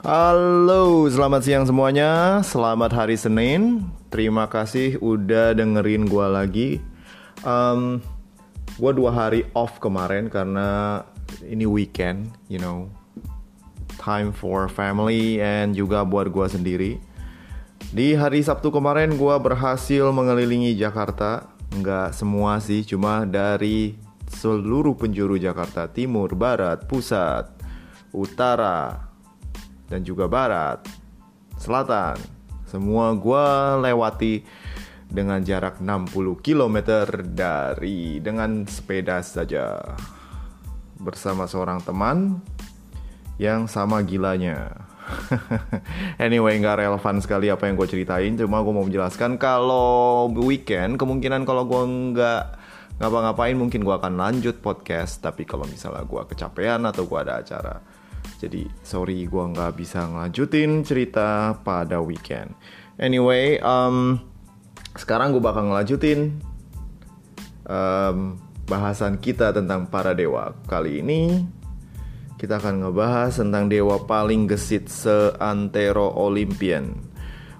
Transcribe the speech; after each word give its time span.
Halo, 0.00 1.04
selamat 1.12 1.44
siang 1.44 1.68
semuanya. 1.68 2.40
Selamat 2.40 2.88
hari 2.96 3.20
Senin. 3.20 3.84
Terima 4.08 4.48
kasih 4.48 4.96
udah 4.96 5.52
dengerin 5.52 6.08
gua 6.08 6.24
lagi. 6.24 6.80
Um, 7.44 8.00
gua 8.80 8.96
dua 8.96 9.12
hari 9.12 9.44
off 9.52 9.76
kemarin 9.76 10.32
karena 10.32 11.04
ini 11.44 11.68
weekend, 11.68 12.32
you 12.48 12.56
know, 12.56 12.88
time 14.00 14.32
for 14.32 14.72
family 14.72 15.36
and 15.36 15.76
juga 15.76 16.00
buat 16.00 16.32
gua 16.32 16.48
sendiri. 16.48 16.96
Di 17.92 18.16
hari 18.16 18.40
Sabtu 18.40 18.72
kemarin 18.72 19.20
gua 19.20 19.36
berhasil 19.36 20.08
mengelilingi 20.16 20.80
Jakarta. 20.80 21.44
Nggak 21.76 22.16
semua 22.16 22.56
sih, 22.56 22.88
cuma 22.88 23.28
dari 23.28 24.00
seluruh 24.32 24.96
penjuru 24.96 25.36
Jakarta, 25.36 25.92
timur, 25.92 26.32
barat, 26.32 26.88
pusat, 26.88 27.52
utara, 28.16 29.09
dan 29.90 30.06
juga 30.06 30.30
barat, 30.30 30.86
selatan. 31.58 32.16
Semua 32.64 33.10
gua 33.18 33.74
lewati 33.82 34.46
dengan 35.10 35.42
jarak 35.42 35.82
60 35.82 36.38
km 36.38 36.76
dari 37.26 38.22
dengan 38.22 38.62
sepeda 38.64 39.18
saja. 39.26 39.82
Bersama 41.02 41.50
seorang 41.50 41.82
teman 41.82 42.38
yang 43.42 43.66
sama 43.66 44.06
gilanya. 44.06 44.86
anyway, 46.22 46.54
nggak 46.62 46.86
relevan 46.86 47.18
sekali 47.18 47.50
apa 47.50 47.66
yang 47.66 47.74
gue 47.74 47.88
ceritain. 47.90 48.32
Cuma 48.38 48.62
gue 48.62 48.70
mau 48.70 48.86
menjelaskan 48.86 49.40
kalau 49.40 50.30
weekend 50.30 51.00
kemungkinan 51.00 51.42
kalau 51.42 51.66
gue 51.66 51.82
nggak 52.14 52.44
ngapa-ngapain 53.00 53.56
mungkin 53.56 53.82
gue 53.82 53.94
akan 53.96 54.14
lanjut 54.20 54.60
podcast. 54.62 55.18
Tapi 55.24 55.48
kalau 55.48 55.66
misalnya 55.66 56.04
gue 56.06 56.22
kecapean 56.30 56.84
atau 56.86 57.08
gue 57.08 57.18
ada 57.18 57.42
acara, 57.42 57.80
jadi 58.40 58.64
sorry 58.80 59.28
gue 59.28 59.44
nggak 59.52 59.76
bisa 59.76 60.08
ngelanjutin 60.08 60.80
cerita 60.80 61.60
pada 61.60 62.00
weekend. 62.00 62.56
Anyway, 62.96 63.60
um, 63.60 64.16
sekarang 64.96 65.36
gue 65.36 65.44
bakal 65.44 65.68
ngelanjutin 65.68 66.40
um, 67.68 68.40
bahasan 68.64 69.20
kita 69.20 69.52
tentang 69.52 69.92
para 69.92 70.16
dewa. 70.16 70.56
Kali 70.64 71.04
ini 71.04 71.44
kita 72.40 72.56
akan 72.56 72.88
ngebahas 72.88 73.36
tentang 73.36 73.68
dewa 73.68 74.00
paling 74.08 74.48
gesit 74.48 74.88
seantero 74.88 76.08
Olympian. 76.16 76.96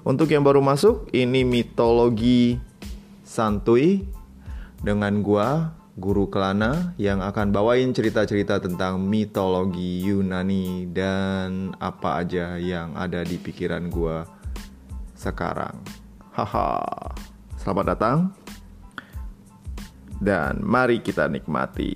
Untuk 0.00 0.32
yang 0.32 0.40
baru 0.40 0.64
masuk, 0.64 1.12
ini 1.12 1.44
mitologi 1.44 2.56
santuy 3.20 4.08
dengan 4.80 5.20
gua 5.20 5.76
Guru 6.00 6.32
Kelana 6.32 6.96
yang 6.96 7.20
akan 7.20 7.52
bawain 7.52 7.92
cerita-cerita 7.92 8.56
tentang 8.56 8.96
mitologi 9.04 10.00
Yunani 10.00 10.88
dan 10.88 11.76
apa 11.76 12.24
aja 12.24 12.56
yang 12.56 12.96
ada 12.96 13.20
di 13.20 13.36
pikiran 13.36 13.92
gua 13.92 14.24
sekarang. 15.12 15.76
Haha. 16.32 16.80
Selamat 17.60 17.92
datang. 17.92 18.18
Dan 20.16 20.64
mari 20.64 21.04
kita 21.04 21.28
nikmati. 21.28 21.92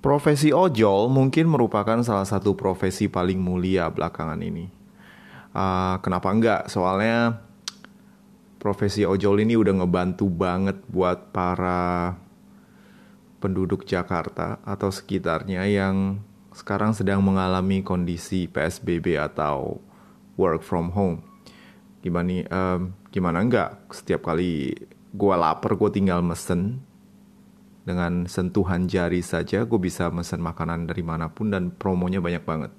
Profesi 0.00 0.48
ojol 0.48 1.12
mungkin 1.12 1.46
merupakan 1.52 2.00
salah 2.00 2.24
satu 2.24 2.56
profesi 2.56 3.06
paling 3.06 3.36
mulia 3.36 3.92
belakangan 3.92 4.40
ini. 4.40 4.81
Uh, 5.52 6.00
kenapa 6.00 6.28
enggak? 6.32 6.60
Soalnya 6.72 7.44
profesi 8.56 9.04
ojol 9.04 9.44
ini 9.44 9.58
udah 9.58 9.82
ngebantu 9.82 10.30
banget 10.30 10.80
buat 10.88 11.34
para 11.34 12.16
penduduk 13.42 13.82
Jakarta 13.82 14.62
atau 14.62 14.88
sekitarnya 14.88 15.66
yang 15.66 16.22
sekarang 16.54 16.94
sedang 16.94 17.24
mengalami 17.24 17.82
kondisi 17.82 18.46
PSBB 18.46 19.18
atau 19.18 19.82
work 20.38 20.62
from 20.62 20.94
home. 20.94 21.20
Gimana, 22.00 22.46
um, 22.48 22.94
gimana 23.10 23.42
enggak? 23.42 23.82
Setiap 23.90 24.30
kali 24.30 24.74
gue 25.12 25.34
lapar, 25.34 25.74
gue 25.76 25.90
tinggal 25.92 26.24
mesen 26.24 26.80
dengan 27.82 28.30
sentuhan 28.30 28.86
jari 28.86 29.26
saja 29.26 29.66
gue 29.66 29.80
bisa 29.82 30.06
mesen 30.14 30.38
makanan 30.38 30.86
dari 30.86 31.02
mana 31.02 31.26
pun 31.34 31.50
dan 31.50 31.74
promonya 31.74 32.22
banyak 32.22 32.44
banget. 32.46 32.72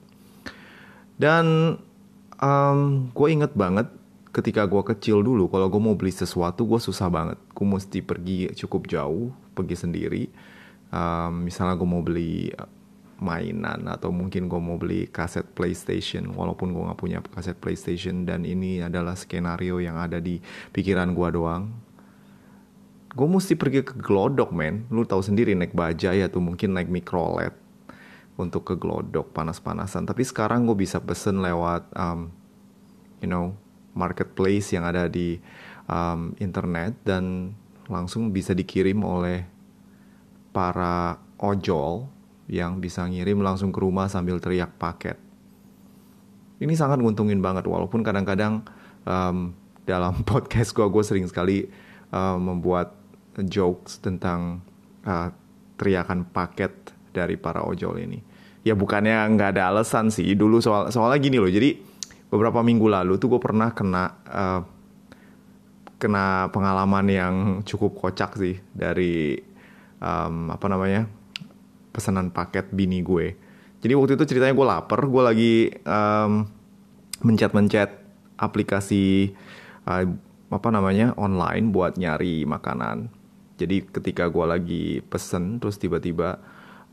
Dan 1.19 1.77
um, 2.39 3.09
gue 3.11 3.27
inget 3.29 3.53
banget 3.53 3.91
ketika 4.33 4.65
gue 4.65 4.81
kecil 4.81 5.21
dulu 5.21 5.45
kalau 5.45 5.69
gue 5.69 5.81
mau 5.81 5.93
beli 5.93 6.09
sesuatu 6.09 6.65
gue 6.65 6.79
susah 6.81 7.09
banget. 7.11 7.37
Gue 7.53 7.65
mesti 7.67 7.99
pergi 8.01 8.49
cukup 8.57 8.89
jauh, 8.89 9.29
pergi 9.53 9.75
sendiri. 9.77 10.23
Um, 10.93 11.49
misalnya 11.49 11.77
gue 11.77 11.89
mau 11.89 12.05
beli 12.05 12.53
mainan 13.23 13.87
atau 13.87 14.11
mungkin 14.11 14.51
gue 14.51 14.59
mau 14.59 14.75
beli 14.75 15.07
kaset 15.07 15.47
PlayStation 15.55 16.27
walaupun 16.35 16.75
gue 16.75 16.83
nggak 16.83 16.99
punya 16.99 17.19
kaset 17.23 17.55
PlayStation 17.55 18.27
dan 18.27 18.43
ini 18.43 18.83
adalah 18.83 19.15
skenario 19.15 19.79
yang 19.79 19.95
ada 19.95 20.19
di 20.19 20.43
pikiran 20.75 21.15
gue 21.15 21.29
doang 21.31 21.71
gue 23.13 23.27
mesti 23.29 23.55
pergi 23.55 23.85
ke 23.87 23.95
Glodok 23.95 24.51
men 24.51 24.89
lu 24.91 25.07
tahu 25.07 25.23
sendiri 25.23 25.55
naik 25.55 25.71
bajai 25.71 26.25
atau 26.27 26.43
mungkin 26.43 26.75
naik 26.75 26.91
mikrolet 26.91 27.55
untuk 28.37 28.65
ke 28.65 28.75
Glodok 28.77 29.29
panas-panasan. 29.31 30.09
Tapi 30.09 30.23
sekarang 30.25 30.65
gue 30.65 30.77
bisa 30.77 30.97
pesen 31.01 31.41
lewat 31.41 31.85
um, 31.93 32.33
you 33.21 33.29
know 33.29 33.53
marketplace 33.93 34.73
yang 34.73 34.83
ada 34.83 35.05
di 35.05 35.37
um, 35.85 36.33
internet 36.41 36.97
dan 37.05 37.53
langsung 37.87 38.33
bisa 38.33 38.55
dikirim 38.57 38.97
oleh 39.05 39.45
para 40.53 41.19
ojol 41.37 42.07
yang 42.49 42.79
bisa 42.81 43.05
ngirim 43.05 43.39
langsung 43.41 43.71
ke 43.71 43.79
rumah 43.79 44.09
sambil 44.09 44.41
teriak 44.41 44.75
paket. 44.77 45.17
Ini 46.61 46.73
sangat 46.77 47.01
nguntungin 47.01 47.43
banget 47.43 47.67
walaupun 47.67 48.05
kadang-kadang 48.05 48.63
um, 49.03 49.51
dalam 49.83 50.21
podcast 50.29 50.71
gue 50.71 50.85
gue 50.87 51.03
sering 51.03 51.27
sekali 51.27 51.67
uh, 52.13 52.37
membuat 52.39 52.95
jokes 53.49 53.97
tentang 53.99 54.61
uh, 55.03 55.33
teriakan 55.75 56.29
paket 56.29 56.93
dari 57.13 57.37
para 57.37 57.61
ojol 57.61 58.01
ini. 58.01 58.19
Ya 58.65 58.73
bukannya 58.73 59.13
nggak 59.37 59.49
ada 59.55 59.69
alasan 59.69 60.09
sih. 60.09 60.33
Dulu 60.33 60.59
soal 60.59 60.89
soalnya 60.89 61.21
gini 61.21 61.37
loh. 61.37 61.51
Jadi 61.51 61.77
beberapa 62.33 62.65
minggu 62.65 62.89
lalu 62.89 63.21
tuh 63.21 63.37
gue 63.37 63.41
pernah 63.41 63.69
kena 63.71 64.17
uh, 64.25 64.61
kena 66.01 66.49
pengalaman 66.51 67.05
yang 67.07 67.35
cukup 67.63 67.95
kocak 67.95 68.35
sih 68.35 68.57
dari 68.73 69.37
um, 70.01 70.51
apa 70.51 70.65
namanya 70.67 71.07
pesanan 71.93 72.33
paket 72.33 72.73
bini 72.73 73.05
gue. 73.05 73.37
Jadi 73.83 73.93
waktu 73.93 74.15
itu 74.17 74.25
ceritanya 74.25 74.55
gue 74.55 74.67
lapar, 74.67 75.05
gue 75.05 75.23
lagi 75.23 75.53
um, 75.85 76.47
mencet-mencet 77.23 77.91
aplikasi 78.39 79.31
uh, 79.87 80.07
apa 80.53 80.69
namanya 80.69 81.17
online 81.17 81.73
buat 81.73 81.97
nyari 81.97 82.45
makanan 82.45 83.09
jadi 83.57 83.85
ketika 83.85 84.29
gue 84.29 84.45
lagi 84.45 84.85
pesen 85.05 85.57
terus 85.57 85.77
tiba-tiba 85.77 86.41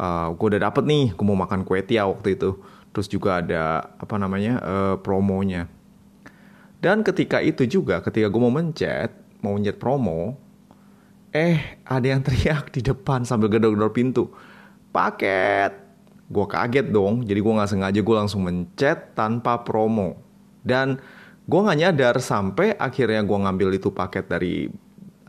uh, 0.01 0.05
eh, 0.05 0.27
gue 0.33 0.47
udah 0.57 0.63
dapet 0.73 0.85
nih, 0.89 1.05
gue 1.13 1.27
mau 1.29 1.37
makan 1.37 1.69
kue 1.69 1.85
tia 1.85 2.09
waktu 2.09 2.41
itu. 2.41 2.57
Terus 2.91 3.07
juga 3.07 3.39
ada 3.45 3.93
apa 4.01 4.17
namanya 4.17 4.59
uh, 4.65 4.97
promonya. 4.99 5.69
Dan 6.81 7.05
ketika 7.05 7.45
itu 7.45 7.69
juga, 7.69 8.01
ketika 8.01 8.33
gue 8.33 8.41
mau 8.41 8.51
mencet, 8.51 9.13
mau 9.45 9.55
mencet 9.55 9.77
promo, 9.77 10.41
eh 11.31 11.79
ada 11.85 12.07
yang 12.09 12.25
teriak 12.25 12.73
di 12.73 12.81
depan 12.81 13.29
sambil 13.29 13.53
gedor-gedor 13.53 13.93
pintu. 13.93 14.33
Paket! 14.91 15.93
Gue 16.31 16.47
kaget 16.47 16.95
dong, 16.95 17.27
jadi 17.27 17.43
gue 17.43 17.53
gak 17.59 17.71
sengaja 17.75 18.01
gue 18.01 18.17
langsung 18.17 18.47
mencet 18.47 19.13
tanpa 19.19 19.61
promo. 19.67 20.19
Dan 20.63 20.99
gue 21.47 21.61
gak 21.61 21.79
nyadar 21.79 22.17
sampai 22.23 22.79
akhirnya 22.79 23.27
gue 23.27 23.39
ngambil 23.39 23.69
itu 23.77 23.91
paket 23.91 24.31
dari 24.31 24.71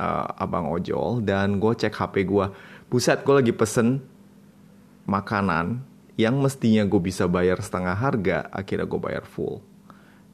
uh, 0.02 0.26
abang 0.38 0.70
ojol 0.70 1.22
dan 1.22 1.62
gue 1.62 1.74
cek 1.74 1.94
HP 1.94 2.26
gue 2.26 2.46
buset 2.90 3.22
gue 3.26 3.34
lagi 3.38 3.54
pesen 3.54 4.02
makanan 5.12 5.84
yang 6.16 6.40
mestinya 6.40 6.88
gue 6.88 7.02
bisa 7.04 7.28
bayar 7.28 7.60
setengah 7.60 7.96
harga 7.98 8.48
akhirnya 8.56 8.88
gue 8.88 9.00
bayar 9.00 9.24
full. 9.28 9.60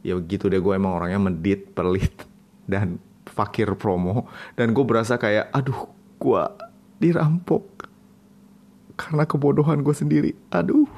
Ya 0.06 0.13
gitu 0.21 0.51
deh 0.53 0.62
gue 0.62 0.74
emang 0.77 0.94
orangnya 0.94 1.18
medit 1.18 1.74
pelit 1.74 2.13
dan 2.71 3.01
fakir 3.25 3.74
promo. 3.74 4.29
Dan 4.53 4.77
gue 4.77 4.85
berasa 4.85 5.18
kayak 5.18 5.50
aduh 5.50 5.89
gue 6.21 6.44
dirampok 7.01 7.89
karena 8.97 9.25
kebodohan 9.25 9.81
gue 9.81 9.95
sendiri. 9.97 10.31
Aduh. 10.53 10.89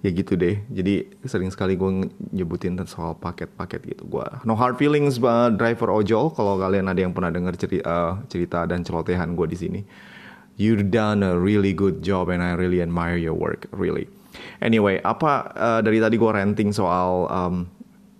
Ya 0.00 0.08
gitu 0.16 0.32
deh. 0.32 0.64
Jadi 0.72 1.12
sering 1.28 1.52
sekali 1.52 1.76
gue 1.76 2.08
nyebutin 2.32 2.80
soal 2.88 3.20
paket-paket 3.20 3.84
gitu. 3.84 4.02
Gue 4.08 4.24
no 4.48 4.56
hard 4.56 4.80
feelings 4.80 5.20
driver 5.60 5.92
ojol. 5.92 6.32
Kalau 6.32 6.56
kalian 6.56 6.88
ada 6.88 7.04
yang 7.04 7.12
pernah 7.12 7.28
dengar 7.28 7.52
cerita, 7.60 7.84
uh, 7.84 8.12
cerita 8.32 8.64
dan 8.64 8.80
celotehan 8.80 9.36
gue 9.36 9.46
di 9.50 9.58
sini 9.60 9.80
you 10.60 10.76
done 10.84 11.24
a 11.24 11.40
really 11.40 11.72
good 11.72 12.04
job 12.04 12.28
and 12.28 12.44
I 12.44 12.52
really 12.52 12.84
admire 12.84 13.16
your 13.16 13.32
work 13.32 13.64
really. 13.72 14.04
Anyway 14.60 15.00
apa 15.00 15.56
uh, 15.56 15.80
dari 15.80 15.98
tadi 15.98 16.20
gue 16.20 16.28
ranting 16.28 16.76
soal 16.76 17.24
um, 17.32 17.64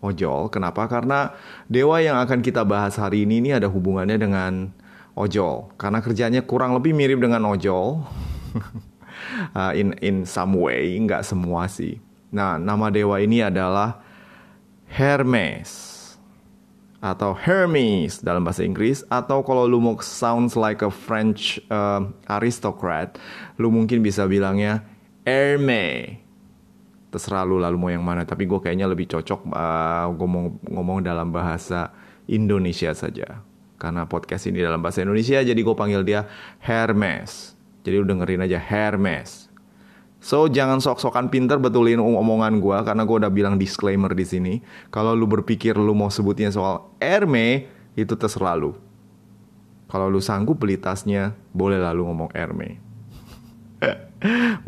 ojol 0.01 0.49
kenapa? 0.49 0.89
Karena 0.89 1.37
dewa 1.69 2.01
yang 2.01 2.17
akan 2.17 2.41
kita 2.41 2.65
bahas 2.65 2.97
hari 2.97 3.29
ini 3.29 3.45
ini 3.45 3.53
ada 3.53 3.69
hubungannya 3.69 4.17
dengan 4.17 4.73
ojol. 5.13 5.69
Karena 5.77 6.01
kerjanya 6.01 6.41
kurang 6.41 6.73
lebih 6.73 6.97
mirip 6.97 7.21
dengan 7.21 7.45
ojol. 7.45 8.01
Uh, 9.53 9.73
in 9.81 9.93
in 10.01 10.25
some 10.25 10.57
way 10.57 10.97
nggak 10.97 11.21
semua 11.21 11.69
sih. 11.69 12.01
Nah 12.33 12.57
nama 12.57 12.89
dewa 12.89 13.21
ini 13.21 13.45
adalah 13.45 14.01
Hermes 14.89 16.00
atau 17.01 17.33
Hermes 17.33 18.21
dalam 18.21 18.45
bahasa 18.45 18.61
Inggris 18.61 19.01
atau 19.09 19.41
kalau 19.41 19.65
lu 19.65 19.81
mau 19.81 19.97
sounds 20.05 20.53
like 20.55 20.85
a 20.85 20.93
French 20.93 21.57
uh, 21.73 22.05
aristocrat 22.29 23.17
lu 23.57 23.73
mungkin 23.73 24.05
bisa 24.05 24.29
bilangnya 24.29 24.85
Hermes. 25.25 26.21
Terserah 27.11 27.43
lu 27.43 27.59
lalu 27.59 27.77
mau 27.77 27.91
yang 27.91 28.07
mana 28.07 28.23
tapi 28.23 28.47
gue 28.47 28.61
kayaknya 28.63 28.87
lebih 28.87 29.11
cocok 29.11 29.51
uh, 29.51 30.15
ngomong 30.15 30.63
ngomong 30.71 30.99
dalam 31.03 31.35
bahasa 31.35 31.91
Indonesia 32.31 32.95
saja. 32.95 33.43
Karena 33.81 34.07
podcast 34.07 34.47
ini 34.47 34.63
dalam 34.63 34.79
bahasa 34.79 35.03
Indonesia 35.03 35.43
jadi 35.43 35.57
gue 35.59 35.75
panggil 35.75 36.07
dia 36.07 36.31
Hermes. 36.63 37.59
Jadi 37.83 37.95
lu 37.99 38.07
dengerin 38.07 38.45
aja 38.47 38.61
Hermes 38.61 39.50
So 40.21 40.53
jangan 40.53 40.85
sok-sokan 40.85 41.33
pinter 41.33 41.57
betulin 41.57 41.97
omongan 41.97 42.61
gue 42.61 42.79
karena 42.85 43.09
gue 43.09 43.17
udah 43.25 43.33
bilang 43.33 43.57
disclaimer 43.57 44.13
di 44.13 44.29
sini. 44.29 44.55
Kalau 44.93 45.17
lu 45.17 45.25
berpikir 45.25 45.73
lu 45.81 45.97
mau 45.97 46.13
sebutnya 46.13 46.53
soal 46.53 46.93
Herme 47.01 47.73
itu 47.97 48.13
terserah 48.13 48.53
lu. 48.53 48.77
Kalau 49.89 50.13
lu 50.13 50.21
sanggup 50.21 50.61
beli 50.61 50.77
tasnya, 50.77 51.35
boleh 51.57 51.81
lalu 51.81 52.05
ngomong 52.07 52.31
Herme. 52.37 52.79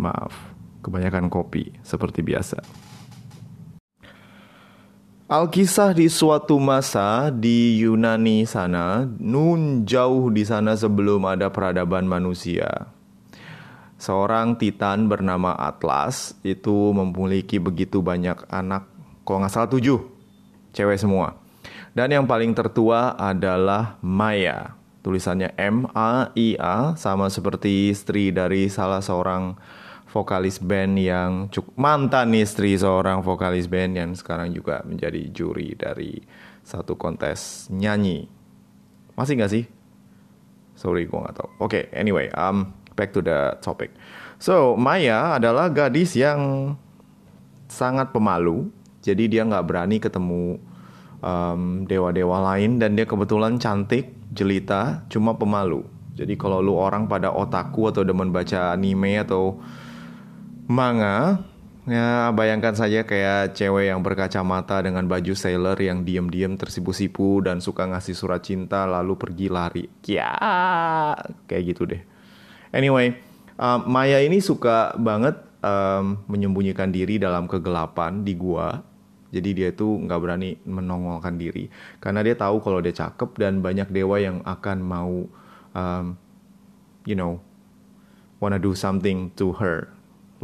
Maaf, 0.03 0.33
kebanyakan 0.81 1.29
kopi 1.29 1.71
seperti 1.85 2.25
biasa. 2.25 2.59
Alkisah 5.29 5.93
di 5.97 6.09
suatu 6.09 6.57
masa 6.61 7.29
di 7.29 7.81
Yunani 7.81 8.45
sana, 8.49 9.05
nun 9.21 9.85
jauh 9.85 10.33
di 10.33 10.45
sana 10.49 10.77
sebelum 10.77 11.25
ada 11.29 11.49
peradaban 11.49 12.05
manusia 12.05 12.93
seorang 14.03 14.59
titan 14.59 15.07
bernama 15.07 15.55
Atlas 15.55 16.35
itu 16.43 16.91
memiliki 16.91 17.63
begitu 17.63 18.03
banyak 18.03 18.51
anak, 18.51 18.91
kalau 19.23 19.47
nggak 19.47 19.55
salah 19.55 19.71
tujuh, 19.71 20.03
cewek 20.75 20.99
semua. 20.99 21.39
Dan 21.95 22.11
yang 22.11 22.27
paling 22.27 22.51
tertua 22.51 23.15
adalah 23.15 24.03
Maya. 24.03 24.75
Tulisannya 25.07 25.55
M-A-I-A, 25.55 26.99
sama 26.99 27.31
seperti 27.31 27.95
istri 27.95 28.35
dari 28.35 28.67
salah 28.67 29.03
seorang 29.03 29.55
vokalis 30.11 30.63
band 30.63 30.95
yang 30.99 31.31
cukup 31.51 31.75
mantan 31.75 32.35
istri 32.39 32.75
seorang 32.79 33.23
vokalis 33.23 33.67
band 33.67 33.99
yang 33.99 34.11
sekarang 34.15 34.55
juga 34.55 34.83
menjadi 34.87 35.31
juri 35.31 35.75
dari 35.75 36.23
satu 36.63 36.95
kontes 36.95 37.67
nyanyi. 37.71 38.31
Masih 39.19 39.35
nggak 39.39 39.53
sih? 39.53 39.65
Sorry, 40.79 41.07
gue 41.07 41.19
nggak 41.19 41.35
tahu. 41.35 41.49
Oke, 41.59 41.67
okay, 41.67 41.85
anyway, 41.95 42.31
um, 42.39 42.71
back 42.95 43.13
to 43.13 43.21
the 43.25 43.57
topic. 43.65 43.93
So, 44.43 44.75
Maya 44.75 45.39
adalah 45.39 45.71
gadis 45.71 46.19
yang 46.19 46.75
sangat 47.71 48.11
pemalu. 48.11 48.69
Jadi 49.03 49.31
dia 49.33 49.43
nggak 49.47 49.67
berani 49.67 49.97
ketemu 49.99 50.59
um, 51.23 51.87
dewa-dewa 51.89 52.53
lain 52.53 52.77
dan 52.77 52.99
dia 52.99 53.09
kebetulan 53.09 53.57
cantik, 53.57 54.13
jelita, 54.35 55.07
cuma 55.09 55.39
pemalu. 55.39 55.87
Jadi 56.13 56.37
kalau 56.37 56.61
lu 56.61 56.77
orang 56.77 57.09
pada 57.09 57.33
otaku 57.33 57.89
atau 57.89 58.05
demen 58.05 58.29
baca 58.29 58.77
anime 58.77 59.17
atau 59.25 59.57
manga, 60.69 61.41
ya 61.89 62.29
bayangkan 62.37 62.77
saja 62.77 63.09
kayak 63.09 63.57
cewek 63.57 63.89
yang 63.89 64.05
berkacamata 64.05 64.85
dengan 64.85 65.09
baju 65.09 65.33
sailor 65.33 65.81
yang 65.81 66.05
diem-diem 66.05 66.61
tersipu-sipu 66.61 67.41
dan 67.41 67.65
suka 67.65 67.89
ngasih 67.89 68.13
surat 68.13 68.45
cinta 68.45 68.85
lalu 68.85 69.17
pergi 69.17 69.47
lari. 69.49 69.85
Ya, 70.05 70.37
kayak 71.49 71.63
gitu 71.73 71.89
deh. 71.89 72.03
Anyway, 72.73 73.13
uh, 73.61 73.81
Maya 73.85 74.25
ini 74.25 74.41
suka 74.41 74.97
banget 74.97 75.37
um, 75.61 76.25
menyembunyikan 76.27 76.89
diri 76.89 77.21
dalam 77.21 77.45
kegelapan 77.45 78.25
di 78.25 78.33
gua. 78.33 78.81
Jadi 79.33 79.57
dia 79.57 79.69
itu 79.73 79.97
nggak 79.97 80.21
berani 80.21 80.61
menongolkan 80.69 81.41
diri 81.41 81.73
karena 82.05 82.21
dia 82.21 82.37
tahu 82.37 82.61
kalau 82.61 82.85
dia 82.85 82.93
cakep 82.93 83.33
dan 83.41 83.65
banyak 83.65 83.89
dewa 83.89 84.21
yang 84.21 84.45
akan 84.45 84.79
mau, 84.85 85.25
um, 85.73 86.21
you 87.09 87.17
know, 87.17 87.41
wanna 88.45 88.61
do 88.61 88.77
something 88.77 89.33
to 89.41 89.57
her, 89.57 89.89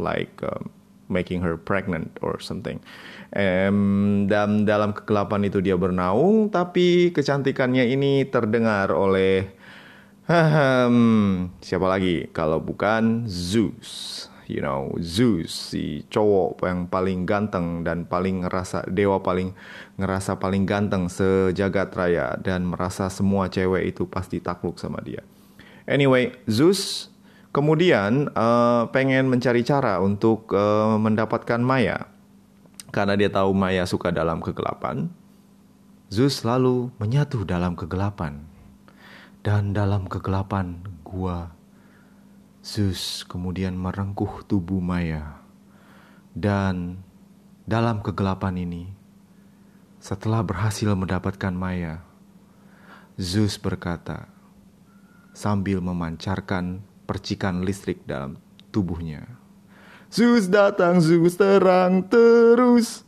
like 0.01 0.33
um, 0.41 0.73
making 1.05 1.45
her 1.45 1.53
pregnant 1.53 2.09
or 2.25 2.41
something. 2.41 2.81
Um, 3.29 4.25
dan 4.25 4.65
dalam 4.65 4.89
kegelapan 4.93 5.45
itu 5.45 5.61
dia 5.61 5.77
bernaung, 5.77 6.49
tapi 6.49 7.13
kecantikannya 7.13 7.93
ini 7.93 8.25
terdengar 8.25 8.89
oleh 8.89 9.53
Hmm, 10.29 11.49
siapa 11.57 11.89
lagi 11.89 12.29
kalau 12.29 12.61
bukan 12.61 13.25
Zeus? 13.25 14.29
You 14.45 14.61
know, 14.61 14.93
Zeus 15.01 15.49
si 15.73 16.05
cowok 16.05 16.61
yang 16.69 16.85
paling 16.85 17.25
ganteng 17.25 17.81
dan 17.81 18.05
paling 18.05 18.45
ngerasa 18.45 18.85
dewa 18.93 19.25
paling 19.25 19.57
ngerasa 19.97 20.37
paling 20.37 20.69
ganteng 20.69 21.09
sejagat 21.09 21.89
raya 21.97 22.37
dan 22.45 22.69
merasa 22.69 23.09
semua 23.09 23.49
cewek 23.49 23.89
itu 23.89 24.05
pasti 24.05 24.37
takluk 24.37 24.77
sama 24.77 25.01
dia. 25.01 25.25
Anyway, 25.89 26.37
Zeus 26.45 27.09
kemudian 27.49 28.29
uh, 28.37 28.85
pengen 28.93 29.33
mencari 29.33 29.65
cara 29.65 29.97
untuk 29.97 30.53
uh, 30.53 30.93
mendapatkan 31.01 31.57
Maya 31.57 32.05
karena 32.93 33.17
dia 33.17 33.33
tahu 33.33 33.57
Maya 33.57 33.89
suka 33.89 34.13
dalam 34.13 34.45
kegelapan. 34.45 35.09
Zeus 36.13 36.45
lalu 36.45 36.93
menyatu 37.01 37.41
dalam 37.49 37.73
kegelapan 37.73 38.48
dan 39.39 39.71
dalam 39.71 40.03
kegelapan 40.11 40.83
gua, 40.99 41.55
Zeus 42.59 43.23
kemudian 43.23 43.71
merengkuh 43.71 44.43
tubuh 44.43 44.83
Maya. 44.83 45.39
Dan 46.35 46.99
dalam 47.63 48.03
kegelapan 48.03 48.59
ini, 48.59 48.91
setelah 50.03 50.43
berhasil 50.43 50.91
mendapatkan 50.91 51.55
Maya, 51.55 52.03
Zeus 53.15 53.55
berkata 53.55 54.27
sambil 55.31 55.79
memancarkan 55.79 56.83
percikan 57.07 57.63
listrik 57.63 58.03
dalam 58.03 58.43
tubuhnya. 58.75 59.39
Zeus 60.11 60.51
datang, 60.51 60.99
Zeus 60.99 61.39
terang 61.39 62.03
terus. 62.11 63.07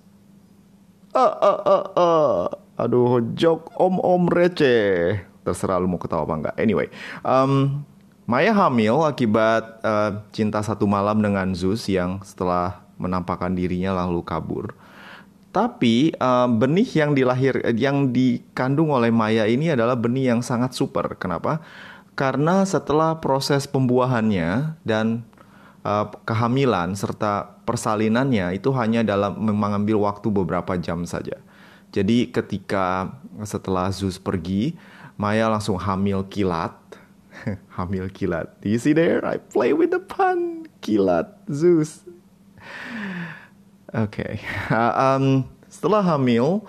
Ah, 1.12 1.28
ah, 1.28 1.60
ah, 1.68 1.86
ah. 2.00 2.44
Aduh, 2.80 3.20
jok 3.36 3.76
om-om 3.76 4.32
receh 4.32 5.31
terserah 5.42 5.82
lu 5.82 5.90
mau 5.90 6.02
ketawa 6.02 6.24
apa 6.26 6.36
enggak. 6.38 6.56
Anyway, 6.62 6.88
um, 7.26 7.84
Maya 8.30 8.54
hamil 8.56 9.04
akibat 9.04 9.82
uh, 9.84 10.24
cinta 10.32 10.62
satu 10.64 10.88
malam 10.88 11.20
dengan 11.20 11.52
Zeus 11.52 11.84
yang 11.90 12.22
setelah 12.24 12.80
menampakkan 12.96 13.52
dirinya 13.52 13.98
lalu 14.06 14.22
kabur. 14.24 14.78
Tapi 15.52 16.16
uh, 16.16 16.48
benih 16.48 16.88
yang 16.96 17.12
dilahir 17.12 17.60
yang 17.76 18.16
dikandung 18.16 18.96
oleh 18.96 19.12
Maya 19.12 19.50
ini 19.52 19.74
adalah 19.74 20.00
benih 20.00 20.32
yang 20.32 20.40
sangat 20.40 20.72
super. 20.72 21.20
Kenapa? 21.20 21.60
Karena 22.16 22.64
setelah 22.64 23.20
proses 23.20 23.68
pembuahannya 23.68 24.80
dan 24.88 25.28
uh, 25.84 26.08
kehamilan 26.24 26.96
serta 26.96 27.60
persalinannya 27.68 28.56
itu 28.56 28.72
hanya 28.78 29.04
dalam 29.04 29.36
mengambil 29.44 30.00
waktu 30.08 30.32
beberapa 30.32 30.80
jam 30.80 31.04
saja. 31.04 31.36
Jadi 31.92 32.32
ketika 32.32 33.12
setelah 33.44 33.92
Zeus 33.92 34.16
pergi, 34.16 34.80
Maya 35.22 35.54
langsung 35.54 35.78
hamil 35.78 36.26
kilat. 36.34 36.74
hamil 37.78 38.10
kilat. 38.10 38.58
Do 38.58 38.74
you 38.74 38.82
see 38.82 38.98
there? 38.98 39.22
I 39.22 39.38
play 39.38 39.70
with 39.70 39.94
the 39.94 40.02
pun. 40.02 40.66
Kilat 40.82 41.46
Zeus. 41.46 42.02
Oke. 43.94 44.18
Okay. 44.18 44.34
um, 44.98 45.46
setelah 45.70 46.02
hamil 46.02 46.66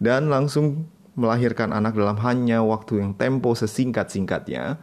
dan 0.00 0.32
langsung 0.32 0.88
melahirkan 1.12 1.76
anak 1.76 1.92
dalam 1.92 2.16
hanya 2.24 2.64
waktu 2.64 3.04
yang 3.04 3.12
tempo 3.12 3.52
sesingkat-singkatnya, 3.52 4.80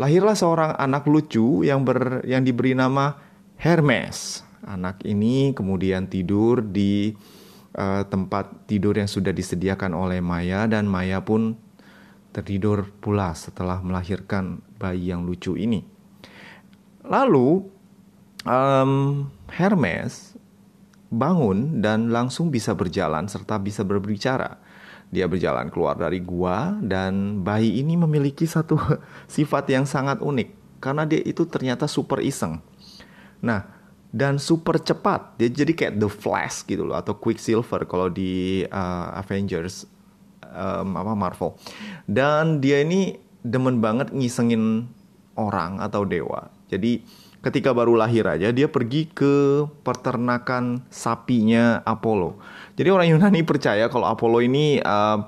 lahirlah 0.00 0.32
seorang 0.32 0.72
anak 0.72 1.04
lucu 1.04 1.68
yang 1.68 1.84
ber 1.84 2.24
yang 2.24 2.48
diberi 2.48 2.72
nama 2.72 3.20
Hermes. 3.60 4.40
Anak 4.64 5.04
ini 5.04 5.52
kemudian 5.52 6.08
tidur 6.08 6.64
di 6.64 7.12
uh, 7.78 8.02
tempat 8.10 8.66
tidur 8.66 8.98
yang 8.98 9.06
sudah 9.06 9.30
disediakan 9.30 9.94
oleh 9.94 10.18
Maya 10.18 10.66
dan 10.66 10.90
Maya 10.90 11.22
pun 11.22 11.54
tertidur 12.34 12.90
pula 12.98 13.32
setelah 13.32 13.80
melahirkan 13.80 14.60
bayi 14.76 15.14
yang 15.14 15.24
lucu 15.24 15.54
ini. 15.54 15.86
Lalu 17.06 17.64
um, 18.44 19.24
Hermes 19.48 20.36
bangun 21.08 21.80
dan 21.80 22.12
langsung 22.12 22.52
bisa 22.52 22.76
berjalan 22.76 23.30
serta 23.30 23.56
bisa 23.56 23.86
berbicara. 23.86 24.60
Dia 25.08 25.24
berjalan 25.24 25.72
keluar 25.72 25.96
dari 25.96 26.20
gua 26.20 26.76
dan 26.84 27.40
bayi 27.40 27.80
ini 27.80 27.96
memiliki 27.96 28.44
satu 28.44 28.76
sifat 29.30 29.72
yang 29.72 29.88
sangat 29.88 30.20
unik 30.20 30.80
karena 30.84 31.08
dia 31.08 31.24
itu 31.24 31.48
ternyata 31.48 31.88
super 31.88 32.20
iseng. 32.20 32.60
Nah, 33.40 33.77
dan 34.08 34.40
super 34.40 34.80
cepat. 34.80 35.36
Dia 35.36 35.52
jadi 35.52 35.72
kayak 35.76 35.94
The 36.00 36.08
Flash 36.08 36.64
gitu 36.64 36.88
loh 36.88 36.96
atau 36.96 37.16
Quicksilver 37.16 37.84
kalau 37.84 38.08
di 38.08 38.64
uh, 38.68 39.08
Avengers 39.20 39.84
um, 40.48 40.96
apa 40.96 41.12
Marvel. 41.12 41.56
Dan 42.08 42.64
dia 42.64 42.80
ini 42.80 43.20
demen 43.44 43.80
banget 43.84 44.10
ngisengin 44.12 44.88
orang 45.36 45.78
atau 45.78 46.02
dewa. 46.08 46.48
Jadi 46.72 47.04
ketika 47.38 47.70
baru 47.70 47.94
lahir 47.94 48.26
aja 48.26 48.50
dia 48.50 48.66
pergi 48.66 49.06
ke 49.12 49.64
peternakan 49.86 50.82
sapinya 50.90 51.84
Apollo. 51.86 52.40
Jadi 52.74 52.88
orang 52.90 53.08
Yunani 53.12 53.46
percaya 53.46 53.86
kalau 53.86 54.08
Apollo 54.10 54.42
ini 54.42 54.80
uh, 54.82 55.22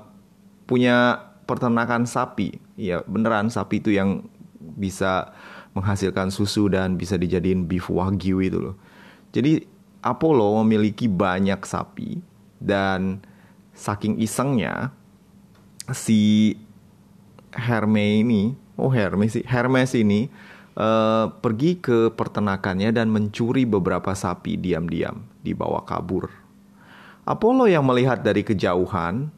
punya 0.65 1.29
peternakan 1.45 2.09
sapi. 2.09 2.57
Ya 2.75 3.05
beneran 3.05 3.53
sapi 3.53 3.79
itu 3.79 3.93
yang 3.93 4.25
bisa 4.57 5.31
menghasilkan 5.71 6.29
susu 6.33 6.67
dan 6.67 6.99
bisa 6.99 7.15
dijadiin 7.15 7.67
beef 7.67 7.87
wagyu 7.87 8.43
itu 8.43 8.59
loh. 8.59 8.75
Jadi 9.31 9.63
Apollo 10.03 10.59
memiliki 10.65 11.07
banyak 11.07 11.61
sapi 11.63 12.19
dan 12.59 13.23
saking 13.71 14.19
isengnya 14.19 14.91
si 15.93 16.53
Hermes 17.55 18.23
ini, 18.23 18.43
oh 18.75 18.91
Hermes 18.91 19.39
sih, 19.39 19.45
Hermes 19.47 19.91
ini 19.95 20.27
uh, 20.75 21.31
pergi 21.31 21.79
ke 21.79 22.11
peternakannya 22.11 22.91
dan 22.91 23.07
mencuri 23.11 23.63
beberapa 23.63 24.11
sapi 24.15 24.59
diam-diam 24.59 25.23
dibawa 25.43 25.83
kabur. 25.87 26.31
Apollo 27.23 27.69
yang 27.69 27.85
melihat 27.85 28.25
dari 28.25 28.41
kejauhan 28.41 29.29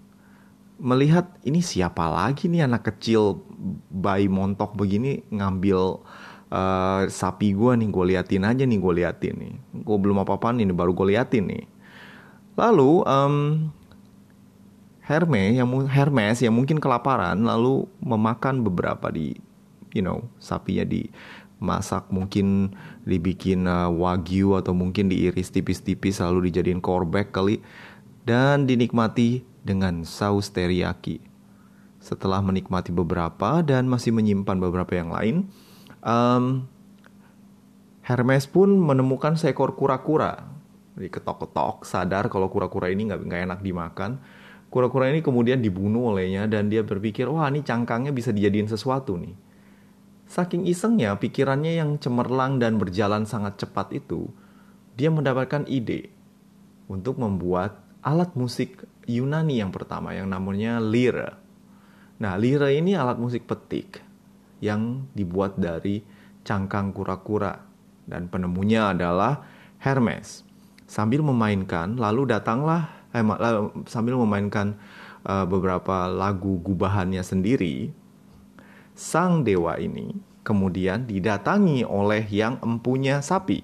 melihat 0.83 1.29
ini 1.45 1.61
siapa 1.61 2.09
lagi 2.09 2.49
nih 2.49 2.65
anak 2.65 2.91
kecil 2.91 3.39
bayi 3.87 4.27
montok 4.27 4.73
begini 4.75 5.23
ngambil 5.29 6.01
uh, 6.53 7.09
sapi 7.09 7.57
gue 7.57 7.71
nih 7.81 7.89
gue 7.89 8.05
liatin 8.13 8.45
aja 8.45 8.63
nih 8.63 8.77
gue 8.77 8.93
liatin 9.01 9.35
nih 9.41 9.53
gue 9.81 9.97
belum 9.97 10.21
apa 10.21 10.37
apa 10.37 10.53
nih 10.53 10.69
baru 10.69 10.93
gue 10.93 11.17
liatin 11.17 11.49
nih 11.49 11.65
lalu 12.53 13.01
um, 13.03 13.35
Hermes 15.03 15.57
yang 15.57 15.67
Hermes 15.89 16.39
yang 16.39 16.53
mungkin 16.53 16.77
kelaparan 16.77 17.41
lalu 17.41 17.89
memakan 17.99 18.61
beberapa 18.61 19.09
di 19.09 19.35
you 19.91 20.05
know 20.05 20.23
sapinya 20.37 20.87
dimasak 20.87 22.07
mungkin 22.13 22.71
dibikin 23.03 23.67
uh, 23.67 23.91
wagyu 23.91 24.55
atau 24.55 24.71
mungkin 24.71 25.11
diiris 25.11 25.51
tipis-tipis 25.51 26.23
lalu 26.23 26.53
dijadiin 26.53 26.79
korbek 26.79 27.35
kali 27.35 27.59
dan 28.23 28.63
dinikmati 28.63 29.43
dengan 29.63 30.07
saus 30.07 30.51
teriyaki. 30.51 31.19
Setelah 32.03 32.43
menikmati 32.43 32.91
beberapa 32.91 33.63
dan 33.63 33.87
masih 33.87 34.11
menyimpan 34.11 34.59
beberapa 34.59 34.91
yang 34.91 35.11
lain, 35.11 35.35
um, 36.03 36.67
Hermes 38.03 38.45
pun 38.51 38.75
menemukan 38.75 39.39
seekor 39.39 39.79
kura-kura. 39.79 40.43
Diketok-ketok, 40.93 41.87
sadar 41.87 42.29
kalau 42.29 42.51
kura-kura 42.53 42.91
ini 42.91 43.09
nggak 43.09 43.25
enak 43.25 43.59
dimakan 43.65 44.21
Kura-kura 44.73 45.05
ini 45.13 45.21
kemudian 45.21 45.61
dibunuh 45.61 46.09
olehnya 46.09 46.49
dan 46.49 46.65
dia 46.65 46.81
berpikir, 46.81 47.29
wah 47.29 47.45
ini 47.45 47.61
cangkangnya 47.61 48.09
bisa 48.09 48.33
dijadiin 48.33 48.65
sesuatu 48.65 49.21
nih. 49.21 49.37
Saking 50.25 50.65
isengnya, 50.65 51.13
pikirannya 51.13 51.77
yang 51.77 52.01
cemerlang 52.01 52.57
dan 52.57 52.81
berjalan 52.81 53.29
sangat 53.29 53.61
cepat 53.61 53.93
itu, 53.93 54.33
dia 54.97 55.13
mendapatkan 55.13 55.69
ide 55.69 56.09
untuk 56.89 57.21
membuat 57.21 57.85
alat 58.01 58.33
musik 58.33 58.81
Yunani 59.05 59.61
yang 59.61 59.69
pertama 59.69 60.17
yang 60.17 60.25
namanya 60.25 60.81
lira. 60.81 61.37
Nah, 62.17 62.33
lira 62.41 62.73
ini 62.73 62.97
alat 62.97 63.21
musik 63.21 63.45
petik 63.45 64.01
yang 64.63 65.11
dibuat 65.11 65.59
dari 65.59 65.99
cangkang 66.47 66.95
kura-kura 66.95 67.59
dan 68.07 68.31
penemunya 68.31 68.95
adalah 68.95 69.43
Hermes. 69.83 70.47
Sambil 70.87 71.19
memainkan, 71.19 71.99
lalu 71.99 72.31
datanglah 72.31 72.87
eh, 73.11 73.23
sambil 73.91 74.15
memainkan 74.15 74.79
uh, 75.27 75.43
beberapa 75.43 76.07
lagu 76.07 76.59
gubahannya 76.63 77.23
sendiri, 77.23 77.91
sang 78.95 79.43
dewa 79.43 79.75
ini 79.79 80.15
kemudian 80.43 81.07
didatangi 81.07 81.87
oleh 81.87 82.27
yang 82.27 82.59
empunya 82.59 83.23
sapi. 83.23 83.63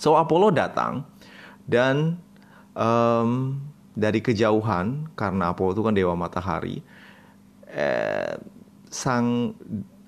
So 0.00 0.16
Apollo 0.16 0.56
datang 0.56 1.04
dan 1.68 2.16
um, 2.72 3.60
dari 3.92 4.24
kejauhan 4.24 5.12
karena 5.12 5.52
Apollo 5.52 5.76
itu 5.76 5.82
kan 5.84 5.94
dewa 5.94 6.14
matahari, 6.16 6.80
eh, 7.68 8.38
sang 8.88 9.54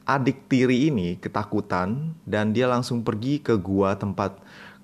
adik 0.05 0.51
tiri 0.51 0.91
ini 0.91 1.17
ketakutan 1.21 2.19
dan 2.27 2.51
dia 2.51 2.67
langsung 2.67 3.07
pergi 3.07 3.39
ke 3.39 3.55
gua 3.61 3.95
tempat 3.95 4.41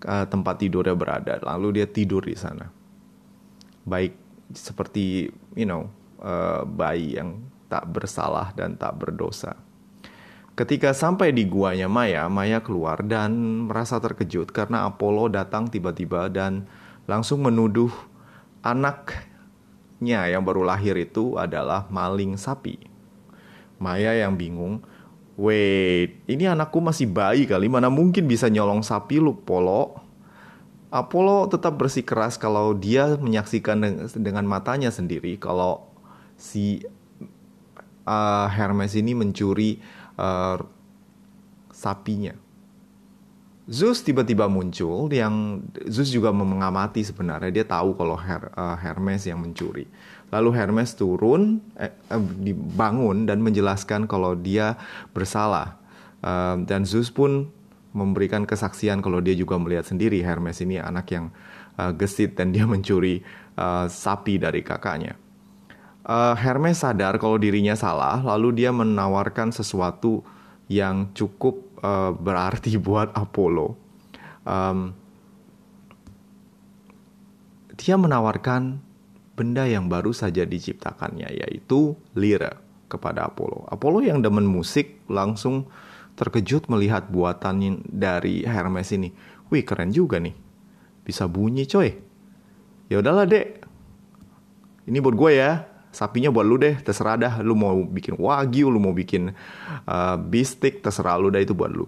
uh, 0.06 0.24
tempat 0.28 0.60
tidurnya 0.62 0.94
berada. 0.94 1.40
Lalu 1.42 1.82
dia 1.82 1.86
tidur 1.88 2.22
di 2.22 2.36
sana 2.38 2.76
baik 3.86 4.18
seperti 4.52 5.30
you 5.54 5.64
know 5.64 5.86
uh, 6.20 6.66
bayi 6.66 7.16
yang 7.16 7.38
tak 7.70 7.86
bersalah 7.86 8.50
dan 8.58 8.74
tak 8.74 8.98
berdosa. 8.98 9.54
Ketika 10.56 10.96
sampai 10.96 11.36
di 11.36 11.44
guanya 11.46 11.86
Maya, 11.86 12.26
Maya 12.32 12.64
keluar 12.64 13.04
dan 13.04 13.66
merasa 13.68 14.00
terkejut 14.00 14.50
karena 14.50 14.88
Apollo 14.88 15.36
datang 15.36 15.68
tiba-tiba 15.68 16.32
dan 16.32 16.64
langsung 17.04 17.44
menuduh 17.44 17.92
anaknya 18.64 20.32
yang 20.32 20.42
baru 20.42 20.64
lahir 20.64 20.96
itu 20.96 21.36
adalah 21.36 21.84
maling 21.92 22.40
sapi. 22.40 22.95
Maya 23.76 24.16
yang 24.16 24.34
bingung, 24.40 24.80
wait, 25.36 26.24
ini 26.24 26.48
anakku 26.48 26.80
masih 26.80 27.08
bayi 27.08 27.44
kali, 27.44 27.68
mana 27.68 27.92
mungkin 27.92 28.24
bisa 28.24 28.48
nyolong 28.48 28.80
sapi 28.80 29.20
lu, 29.20 29.36
Polo? 29.36 30.06
Apollo 30.86 31.50
tetap 31.52 31.76
bersikeras 31.76 32.38
kalau 32.38 32.72
dia 32.72 33.18
menyaksikan 33.18 34.08
dengan 34.16 34.46
matanya 34.46 34.88
sendiri 34.88 35.34
kalau 35.36 35.92
si 36.38 36.86
uh, 38.06 38.46
Hermes 38.48 38.94
ini 38.94 39.12
mencuri 39.12 39.82
uh, 40.16 40.62
sapinya. 41.74 42.32
Zeus 43.66 43.98
tiba-tiba 44.06 44.46
muncul 44.46 45.10
yang 45.10 45.58
Zeus 45.90 46.14
juga 46.14 46.30
mengamati 46.30 47.02
sebenarnya 47.02 47.50
dia 47.50 47.66
tahu 47.66 47.98
kalau 47.98 48.14
Her, 48.14 48.54
uh, 48.54 48.78
Hermes 48.78 49.26
yang 49.26 49.42
mencuri. 49.42 49.90
Lalu 50.34 50.50
Hermes 50.58 50.98
turun 50.98 51.62
eh, 51.78 51.94
eh, 51.94 52.22
dibangun 52.42 53.30
dan 53.30 53.42
menjelaskan 53.42 54.10
kalau 54.10 54.34
dia 54.34 54.74
bersalah. 55.14 55.78
Uh, 56.26 56.58
dan 56.64 56.82
Zeus 56.88 57.12
pun 57.12 57.52
memberikan 57.94 58.44
kesaksian 58.48 59.00
kalau 59.00 59.22
dia 59.22 59.36
juga 59.36 59.60
melihat 59.60 59.86
sendiri 59.86 60.20
Hermes 60.24 60.58
ini 60.58 60.80
anak 60.80 61.06
yang 61.12 61.30
uh, 61.78 61.92
gesit 61.96 62.34
dan 62.34 62.50
dia 62.50 62.68
mencuri 62.72 63.24
uh, 63.56 63.86
sapi 63.86 64.36
dari 64.36 64.60
kakaknya. 64.60 65.16
Uh, 66.06 66.38
Hermes 66.38 66.82
sadar 66.82 67.18
kalau 67.18 67.34
dirinya 67.34 67.74
salah, 67.74 68.22
lalu 68.22 68.62
dia 68.62 68.70
menawarkan 68.70 69.50
sesuatu 69.50 70.22
yang 70.70 71.10
cukup 71.14 71.62
uh, 71.82 72.14
berarti 72.14 72.78
buat 72.86 73.10
Apollo. 73.16 73.74
Um, 74.46 74.94
dia 77.76 77.98
menawarkan 77.98 78.85
benda 79.36 79.68
yang 79.68 79.92
baru 79.92 80.16
saja 80.16 80.48
diciptakannya, 80.48 81.28
yaitu 81.44 81.94
lira 82.16 82.56
kepada 82.88 83.28
Apollo. 83.28 83.68
Apollo 83.68 84.02
yang 84.02 84.24
demen 84.24 84.48
musik 84.48 85.04
langsung 85.06 85.68
terkejut 86.16 86.72
melihat 86.72 87.12
buatan 87.12 87.84
dari 87.84 88.42
Hermes 88.42 88.88
ini. 88.96 89.12
Wih 89.52 89.62
keren 89.62 89.92
juga 89.92 90.16
nih. 90.16 90.32
Bisa 91.04 91.28
bunyi 91.28 91.68
coy. 91.68 91.92
Ya 92.88 92.98
udahlah 92.98 93.28
dek. 93.28 93.62
Ini 94.88 94.98
buat 95.04 95.14
gue 95.14 95.32
ya. 95.36 95.68
Sapinya 95.92 96.32
buat 96.32 96.48
lu 96.48 96.56
deh. 96.56 96.80
Terserah 96.80 97.20
dah. 97.20 97.34
Lu 97.44 97.52
mau 97.52 97.76
bikin 97.84 98.16
wagyu, 98.16 98.72
lu 98.72 98.80
mau 98.80 98.96
bikin 98.96 99.36
uh, 99.86 100.16
bistik, 100.16 100.80
terserah 100.80 101.20
lu 101.20 101.28
dah 101.28 101.42
itu 101.42 101.52
buat 101.52 101.70
lu. 101.70 101.86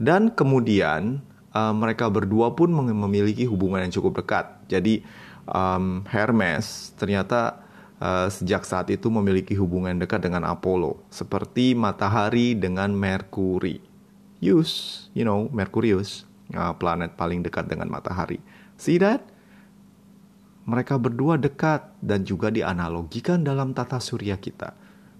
Dan 0.00 0.32
kemudian 0.34 1.22
uh, 1.54 1.72
mereka 1.76 2.08
berdua 2.10 2.56
pun 2.56 2.72
memiliki 2.74 3.46
hubungan 3.46 3.86
yang 3.86 3.92
cukup 3.94 4.24
dekat. 4.24 4.50
Jadi 4.66 5.04
um, 5.50 6.06
Hermes 6.06 6.94
ternyata 6.96 7.60
uh, 8.00 8.26
sejak 8.32 8.64
saat 8.64 8.88
itu 8.88 9.12
memiliki 9.12 9.52
hubungan 9.54 9.98
dekat 10.00 10.24
dengan 10.24 10.48
Apollo, 10.48 11.02
seperti 11.12 11.76
matahari 11.76 12.56
dengan 12.56 12.90
Merkuri. 12.94 13.82
Use, 14.40 15.06
you 15.12 15.22
know, 15.22 15.52
Merkurius, 15.52 16.24
uh, 16.56 16.72
planet 16.72 17.14
paling 17.20 17.44
dekat 17.44 17.68
dengan 17.68 17.92
matahari. 17.92 18.40
See 18.80 18.96
that? 18.96 19.20
Mereka 20.64 20.96
berdua 20.96 21.36
dekat 21.36 21.92
dan 22.00 22.24
juga 22.24 22.48
dianalogikan 22.48 23.44
dalam 23.44 23.76
tata 23.76 24.00
surya 24.00 24.40
kita. 24.40 24.72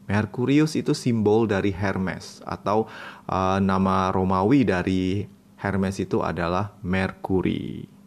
Merkurius 0.09 0.75
itu 0.75 0.91
simbol 0.91 1.47
dari 1.47 1.71
Hermes 1.71 2.43
atau 2.43 2.91
uh, 3.31 3.59
nama 3.63 4.11
Romawi 4.11 4.67
dari 4.67 5.23
Hermes 5.61 6.01
itu 6.03 6.25
adalah 6.25 6.75
Merkuri. 6.83 8.00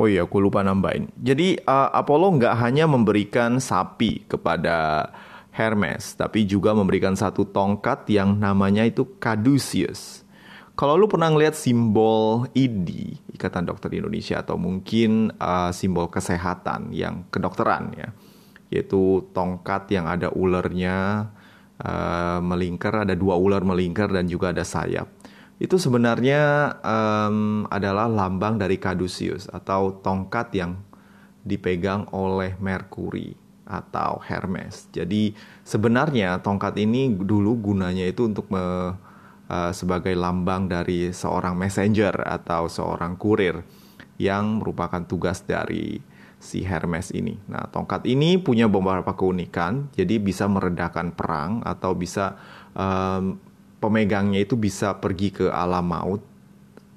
Oh 0.00 0.08
iya, 0.08 0.24
aku 0.24 0.40
lupa 0.40 0.64
nambahin. 0.64 1.12
Jadi 1.20 1.60
uh, 1.60 1.92
Apollo 1.92 2.40
nggak 2.40 2.56
hanya 2.56 2.88
memberikan 2.88 3.60
sapi 3.60 4.24
kepada 4.24 5.12
Hermes, 5.52 6.16
tapi 6.16 6.48
juga 6.48 6.72
memberikan 6.72 7.12
satu 7.12 7.44
tongkat 7.44 8.08
yang 8.08 8.40
namanya 8.40 8.88
itu 8.88 9.04
Caduceus. 9.20 10.24
Kalau 10.72 10.96
lu 10.96 11.04
pernah 11.04 11.28
ngeliat 11.28 11.52
simbol 11.52 12.48
ID, 12.56 13.12
Ikatan 13.36 13.68
Dokter 13.68 13.92
Indonesia, 13.92 14.40
atau 14.40 14.56
mungkin 14.56 15.36
uh, 15.36 15.68
simbol 15.76 16.08
kesehatan 16.08 16.96
yang 16.96 17.28
kedokteran 17.28 17.92
ya, 17.92 18.08
yaitu 18.72 19.28
tongkat 19.36 19.92
yang 19.92 20.08
ada 20.08 20.32
ulernya 20.32 21.28
uh, 21.76 22.40
melingkar, 22.40 23.04
ada 23.04 23.12
dua 23.12 23.36
ular 23.36 23.60
melingkar 23.68 24.08
dan 24.08 24.24
juga 24.24 24.56
ada 24.56 24.64
sayap. 24.64 25.19
Itu 25.60 25.76
sebenarnya 25.76 26.72
um, 26.80 27.68
adalah 27.68 28.08
lambang 28.08 28.56
dari 28.56 28.80
Caduceus 28.80 29.44
atau 29.52 30.00
tongkat 30.00 30.56
yang 30.56 30.80
dipegang 31.44 32.08
oleh 32.16 32.56
Merkuri 32.56 33.36
atau 33.68 34.24
Hermes. 34.24 34.88
Jadi 34.88 35.36
sebenarnya 35.60 36.40
tongkat 36.40 36.80
ini 36.80 37.12
dulu 37.12 37.60
gunanya 37.60 38.08
itu 38.08 38.24
untuk 38.24 38.48
me, 38.48 38.96
uh, 39.52 39.72
sebagai 39.76 40.16
lambang 40.16 40.64
dari 40.64 41.12
seorang 41.12 41.52
messenger 41.60 42.24
atau 42.24 42.64
seorang 42.64 43.20
kurir 43.20 43.60
yang 44.16 44.64
merupakan 44.64 45.04
tugas 45.04 45.44
dari 45.44 46.00
si 46.40 46.64
Hermes 46.64 47.12
ini. 47.12 47.36
Nah, 47.52 47.68
tongkat 47.68 48.08
ini 48.08 48.40
punya 48.40 48.64
beberapa 48.64 49.12
keunikan, 49.12 49.92
jadi 49.92 50.16
bisa 50.16 50.48
meredakan 50.48 51.12
perang 51.12 51.60
atau 51.60 51.92
bisa 51.92 52.40
um, 52.72 53.36
pemegangnya 53.80 54.44
itu 54.44 54.54
bisa 54.54 54.94
pergi 55.00 55.32
ke 55.32 55.46
alam 55.48 55.88
maut 55.88 56.22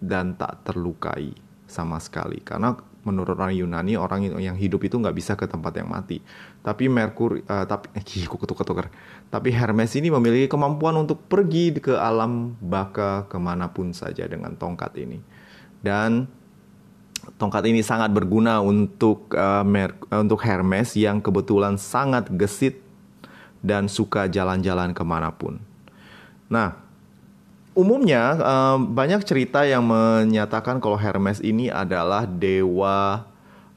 dan 0.04 0.36
tak 0.36 0.68
terlukai 0.68 1.32
sama 1.63 1.98
sekali. 1.98 2.44
Karena 2.44 2.75
menurut 3.04 3.36
orang 3.36 3.56
Yunani 3.56 4.00
orang 4.00 4.40
yang 4.40 4.56
hidup 4.56 4.84
itu 4.84 4.96
nggak 5.00 5.16
bisa 5.16 5.34
ke 5.36 5.48
tempat 5.48 5.75
yang 5.80 5.92
mati. 5.92 6.20
Tapi 6.63 6.88
Merkur, 6.88 7.44
uh, 7.44 7.66
tapi 7.68 7.92
eh, 8.00 8.28
ketukar 8.28 8.92
Tapi 9.32 9.50
Hermes 9.52 9.96
ini 9.96 10.12
memiliki 10.12 10.52
kemampuan 10.52 10.96
untuk 11.00 11.24
pergi 11.28 11.75
ke 11.80 11.96
alam 11.96 12.56
baka 12.60 13.28
ke 13.28 13.40
mana 13.40 13.72
pun 13.72 13.96
saja 13.96 14.28
dengan 14.28 14.56
tongkat 14.56 14.96
ini. 15.00 15.20
Dan 15.84 16.28
tongkat 17.40 17.63
ini 17.68 17.84
sangat 17.84 18.12
berguna 18.12 18.63
untuk 18.63 19.32
uh, 19.36 19.63
Mer 19.68 19.96
untuk 20.12 20.40
Hermes 20.44 20.96
yang 20.96 21.20
kebetulan 21.20 21.75
sangat 21.75 22.32
gesit 22.32 22.80
dan 23.63 23.88
suka 23.88 24.28
jalan-jalan 24.28 24.92
ke 24.92 25.04
mana 25.04 25.32
pun. 25.32 25.60
Nah, 26.51 26.75
umumnya 27.73 28.38
uh, 28.38 28.77
banyak 28.79 29.21
cerita 29.25 29.65
yang 29.65 29.85
menyatakan 29.85 30.77
kalau 30.77 30.97
Hermes 30.97 31.41
ini 31.41 31.69
adalah 31.69 32.25
dewa 32.29 33.25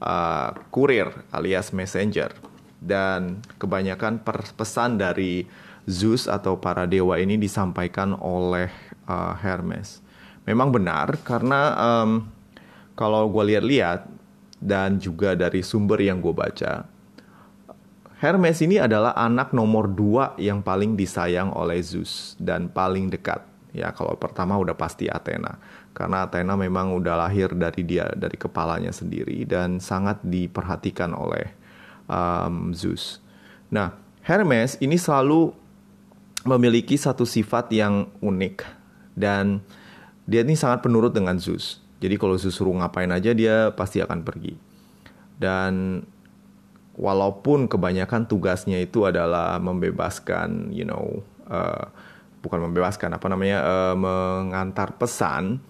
uh, 0.01 0.49
kurir 0.69 1.09
alias 1.33 1.73
messenger 1.73 2.33
dan 2.77 3.41
kebanyakan 3.57 4.21
pesan 4.53 5.01
dari 5.01 5.49
Zeus 5.87 6.27
atau 6.27 6.59
para 6.59 6.83
dewa 6.83 7.15
ini 7.17 7.39
disampaikan 7.39 8.13
oleh 8.19 8.69
uh, 9.07 9.33
Hermes. 9.39 10.03
Memang 10.43 10.71
benar 10.71 11.15
karena 11.23 11.75
um, 11.75 12.27
kalau 12.95 13.27
gue 13.31 13.55
lihat-lihat 13.55 14.07
dan 14.59 14.97
juga 14.97 15.37
dari 15.37 15.63
sumber 15.63 16.01
yang 16.01 16.19
gue 16.19 16.33
baca, 16.33 16.85
Hermes 18.17 18.57
ini 18.65 18.81
adalah 18.81 19.13
anak 19.13 19.53
nomor 19.53 19.85
dua 19.85 20.33
yang 20.41 20.65
paling 20.65 20.97
disayang 20.97 21.53
oleh 21.53 21.77
Zeus 21.85 22.33
dan 22.41 22.65
paling 22.65 23.13
dekat. 23.13 23.45
Ya 23.77 23.93
kalau 23.93 24.17
pertama 24.17 24.57
udah 24.57 24.73
pasti 24.73 25.05
Athena, 25.05 25.61
karena 25.93 26.25
Athena 26.25 26.57
memang 26.57 26.97
udah 26.97 27.13
lahir 27.13 27.53
dari 27.53 27.85
dia 27.85 28.09
dari 28.17 28.33
kepalanya 28.33 28.89
sendiri 28.89 29.45
dan 29.45 29.77
sangat 29.77 30.17
diperhatikan 30.25 31.13
oleh 31.13 31.53
um, 32.09 32.73
Zeus. 32.73 33.21
Nah 33.69 33.93
Hermes 34.25 34.81
ini 34.81 34.97
selalu 34.97 35.53
memiliki 36.41 36.97
satu 36.97 37.21
sifat 37.21 37.69
yang 37.69 38.09
unik 38.17 38.65
dan 39.13 39.61
dia 40.25 40.41
ini 40.41 40.57
sangat 40.57 40.81
penurut 40.81 41.13
dengan 41.13 41.37
Zeus. 41.37 41.85
Jadi 42.01 42.17
kalau 42.17 42.33
suruh 42.33 42.81
ngapain 42.81 43.13
aja 43.13 43.29
dia 43.37 43.69
pasti 43.77 44.01
akan 44.01 44.25
pergi. 44.25 44.57
Dan 45.37 46.01
walaupun 46.97 47.69
kebanyakan 47.69 48.25
tugasnya 48.25 48.81
itu 48.81 49.05
adalah 49.05 49.61
membebaskan, 49.61 50.73
you 50.73 50.83
know, 50.83 51.21
uh, 51.47 51.87
bukan 52.41 52.67
membebaskan 52.67 53.13
apa 53.13 53.29
namanya, 53.29 53.63
uh, 53.63 53.95
mengantar 53.95 54.97
pesan. 54.97 55.61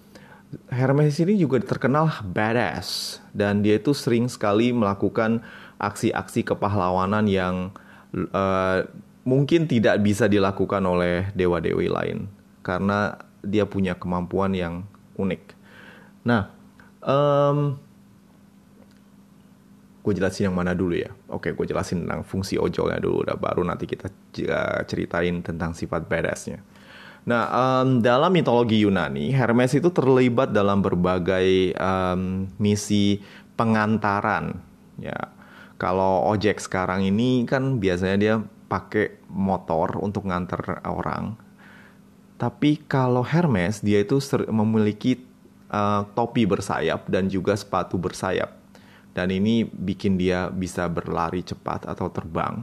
Hermes 0.72 1.20
ini 1.20 1.36
juga 1.36 1.60
terkenal 1.60 2.08
badass 2.24 3.20
dan 3.36 3.60
dia 3.60 3.76
itu 3.76 3.92
sering 3.92 4.32
sekali 4.32 4.72
melakukan 4.72 5.44
aksi-aksi 5.76 6.40
kepahlawanan 6.48 7.28
yang 7.28 7.76
uh, 8.32 8.80
mungkin 9.28 9.68
tidak 9.68 10.00
bisa 10.00 10.24
dilakukan 10.24 10.80
oleh 10.88 11.28
dewa-dewi 11.36 11.92
lain 11.92 12.32
karena 12.64 13.20
dia 13.44 13.68
punya 13.68 13.92
kemampuan 13.92 14.56
yang 14.56 14.88
unik. 15.20 15.52
Nah, 16.24 16.48
um, 17.04 17.76
gue 20.02 20.12
jelasin 20.14 20.48
yang 20.50 20.56
mana 20.56 20.72
dulu 20.72 20.96
ya. 20.96 21.10
Oke, 21.28 21.52
gue 21.52 21.66
jelasin 21.68 22.06
tentang 22.06 22.24
fungsi 22.24 22.56
ojolnya 22.56 23.02
dulu, 23.02 23.26
udah 23.28 23.36
baru 23.36 23.62
nanti 23.66 23.84
kita 23.84 24.08
ceritain 24.88 25.44
tentang 25.44 25.76
sifat 25.76 26.08
badassnya. 26.08 26.62
Nah, 27.28 27.44
um, 27.52 28.00
dalam 28.00 28.32
mitologi 28.32 28.80
Yunani, 28.80 29.28
Hermes 29.36 29.76
itu 29.76 29.92
terlibat 29.92 30.48
dalam 30.48 30.80
berbagai 30.80 31.76
um, 31.76 32.48
misi 32.56 33.20
pengantaran. 33.52 34.56
Ya, 34.96 35.28
kalau 35.76 36.24
ojek 36.32 36.56
sekarang 36.56 37.04
ini 37.04 37.44
kan 37.44 37.76
biasanya 37.76 38.16
dia 38.16 38.34
pakai 38.72 39.20
motor 39.28 40.00
untuk 40.00 40.24
nganter 40.24 40.80
orang. 40.88 41.36
Tapi 42.38 42.86
kalau 42.86 43.26
Hermes, 43.26 43.82
dia 43.82 44.00
itu 44.00 44.16
memiliki 44.48 45.20
uh, 45.68 46.06
topi 46.14 46.46
bersayap 46.46 47.06
dan 47.10 47.26
juga 47.26 47.52
sepatu 47.54 47.98
bersayap. 47.98 48.57
Dan 49.18 49.34
ini 49.34 49.66
bikin 49.66 50.14
dia 50.14 50.46
bisa 50.46 50.86
berlari 50.86 51.42
cepat 51.42 51.90
atau 51.90 52.06
terbang. 52.06 52.62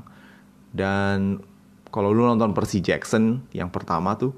Dan 0.72 1.44
kalau 1.92 2.16
lu 2.16 2.24
nonton 2.24 2.56
Percy 2.56 2.80
Jackson 2.80 3.44
yang 3.52 3.68
pertama 3.68 4.16
tuh, 4.16 4.32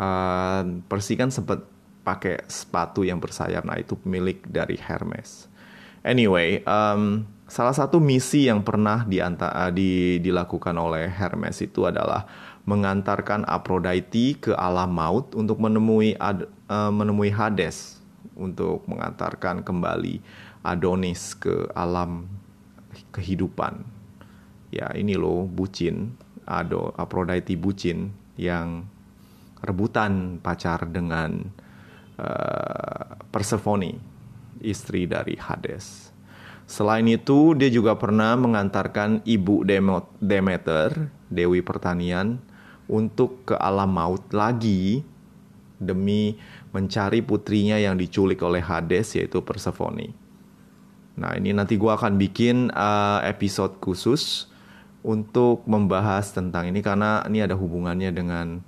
uh, 0.00 0.64
Percy 0.88 1.20
kan 1.20 1.28
sempat 1.28 1.60
pakai 2.00 2.48
sepatu 2.48 3.04
yang 3.04 3.20
bersayap. 3.20 3.68
Nah 3.68 3.76
itu 3.76 4.00
milik 4.08 4.48
dari 4.48 4.80
Hermes. 4.80 5.52
Anyway, 6.00 6.64
um, 6.64 7.28
salah 7.44 7.76
satu 7.76 8.00
misi 8.00 8.48
yang 8.48 8.64
pernah 8.64 9.04
dianta, 9.04 9.52
uh, 9.52 9.68
di, 9.68 10.16
dilakukan 10.24 10.72
oleh 10.72 11.04
Hermes 11.12 11.60
itu 11.60 11.84
adalah 11.84 12.24
mengantarkan 12.64 13.44
Aphrodite 13.44 14.40
ke 14.40 14.52
alam 14.56 14.88
maut 14.88 15.36
untuk 15.36 15.60
menemui 15.60 16.16
ad, 16.16 16.48
uh, 16.72 16.88
menemui 16.88 17.28
Hades 17.28 18.00
untuk 18.36 18.84
mengantarkan 18.86 19.64
kembali 19.64 20.20
Adonis 20.66 21.38
ke 21.38 21.70
alam 21.70 22.26
kehidupan. 23.14 23.86
Ya, 24.74 24.90
ini 24.98 25.14
loh 25.14 25.46
bucin, 25.46 26.18
Ado 26.42 26.90
Aphrodite 26.98 27.54
bucin 27.54 28.10
yang 28.34 28.90
rebutan 29.62 30.42
pacar 30.42 30.90
dengan 30.90 31.46
uh, 32.18 33.16
Persephone, 33.30 33.96
istri 34.60 35.06
dari 35.06 35.38
Hades. 35.38 36.10
Selain 36.66 37.06
itu, 37.06 37.54
dia 37.54 37.70
juga 37.70 37.94
pernah 37.94 38.34
mengantarkan 38.34 39.22
ibu 39.22 39.62
Demeter, 40.18 41.14
dewi 41.30 41.62
pertanian, 41.62 42.42
untuk 42.90 43.46
ke 43.46 43.54
alam 43.54 43.94
maut 43.94 44.26
lagi 44.34 45.02
demi 45.78 46.34
mencari 46.74 47.22
putrinya 47.22 47.78
yang 47.78 47.94
diculik 47.94 48.42
oleh 48.42 48.62
Hades 48.62 49.14
yaitu 49.14 49.42
Persephone. 49.46 50.25
Nah 51.16 51.32
ini 51.36 51.52
nanti 51.56 51.80
gue 51.80 51.88
akan 51.88 52.20
bikin 52.20 52.72
uh, 52.72 53.24
episode 53.24 53.80
khusus 53.80 54.48
untuk 55.00 55.64
membahas 55.64 56.32
tentang 56.34 56.68
ini 56.68 56.84
karena 56.84 57.24
ini 57.24 57.40
ada 57.40 57.56
hubungannya 57.56 58.10
dengan 58.12 58.60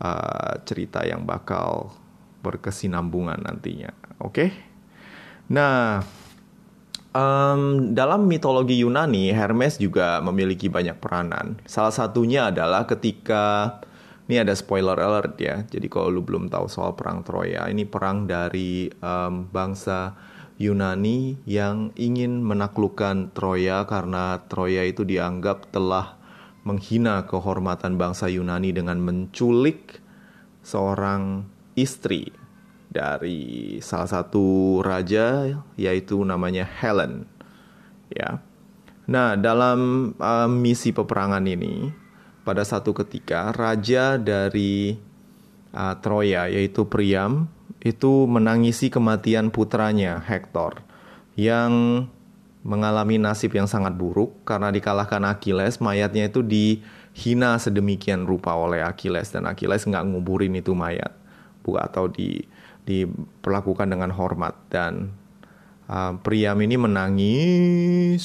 uh, 0.00 0.52
cerita 0.64 1.04
yang 1.04 1.28
bakal 1.28 1.92
berkesinambungan 2.40 3.40
nantinya. 3.44 3.92
Oke? 4.20 4.32
Okay? 4.32 4.50
Nah 5.52 6.00
um, 7.14 7.92
dalam 7.92 8.24
mitologi 8.24 8.80
Yunani 8.80 9.30
Hermes 9.32 9.76
juga 9.76 10.24
memiliki 10.24 10.72
banyak 10.72 10.98
peranan. 10.98 11.60
Salah 11.64 11.92
satunya 11.92 12.48
adalah 12.48 12.84
ketika 12.88 13.78
ini 14.24 14.40
ada 14.40 14.56
spoiler 14.56 14.96
alert 14.96 15.36
ya. 15.36 15.62
Jadi 15.68 15.86
kalau 15.92 16.08
lu 16.08 16.24
belum 16.24 16.48
tahu 16.48 16.64
soal 16.64 16.96
perang 16.96 17.20
Troya, 17.22 17.68
ini 17.68 17.84
perang 17.84 18.24
dari 18.24 18.88
um, 19.04 19.48
bangsa 19.48 20.16
Yunani 20.54 21.34
yang 21.50 21.90
ingin 21.98 22.38
menaklukkan 22.46 23.34
Troya 23.34 23.82
karena 23.90 24.38
Troya 24.46 24.86
itu 24.86 25.02
dianggap 25.02 25.74
telah 25.74 26.14
menghina 26.62 27.26
kehormatan 27.26 27.98
bangsa 27.98 28.30
Yunani 28.30 28.70
dengan 28.70 29.02
menculik 29.02 30.00
seorang 30.64 31.44
istri 31.74 32.30
dari 32.88 33.78
salah 33.82 34.06
satu 34.06 34.78
raja 34.80 35.58
yaitu 35.74 36.22
namanya 36.22 36.62
Helen. 36.62 37.26
Ya. 38.14 38.38
Nah, 39.04 39.36
dalam 39.36 40.12
uh, 40.16 40.48
misi 40.48 40.94
peperangan 40.94 41.44
ini 41.44 41.92
pada 42.46 42.62
satu 42.64 42.94
ketika 42.94 43.52
raja 43.52 44.16
dari 44.16 44.96
uh, 45.74 45.94
Troya 46.00 46.48
yaitu 46.48 46.86
Priam 46.86 47.50
itu 47.84 48.24
menangisi 48.24 48.88
kematian 48.88 49.52
putranya 49.52 50.18
Hector 50.24 50.80
yang 51.36 52.04
mengalami 52.64 53.20
nasib 53.20 53.52
yang 53.52 53.68
sangat 53.68 53.92
buruk 53.92 54.32
karena 54.48 54.72
dikalahkan 54.72 55.20
Achilles, 55.28 55.84
mayatnya 55.84 56.32
itu 56.32 56.40
dihina 56.40 57.60
sedemikian 57.60 58.24
rupa 58.24 58.56
oleh 58.56 58.80
Achilles 58.80 59.28
dan 59.28 59.44
Achilles 59.44 59.84
nggak 59.84 60.00
nguburin 60.08 60.56
itu 60.56 60.72
mayat, 60.72 61.12
bukan 61.60 61.84
atau 61.84 62.08
di 62.08 62.40
diperlakukan 62.88 63.92
dengan 63.92 64.08
hormat. 64.16 64.56
Dan 64.72 65.12
uh, 65.92 66.16
Priam 66.24 66.56
ini 66.64 66.80
menangis 66.80 68.24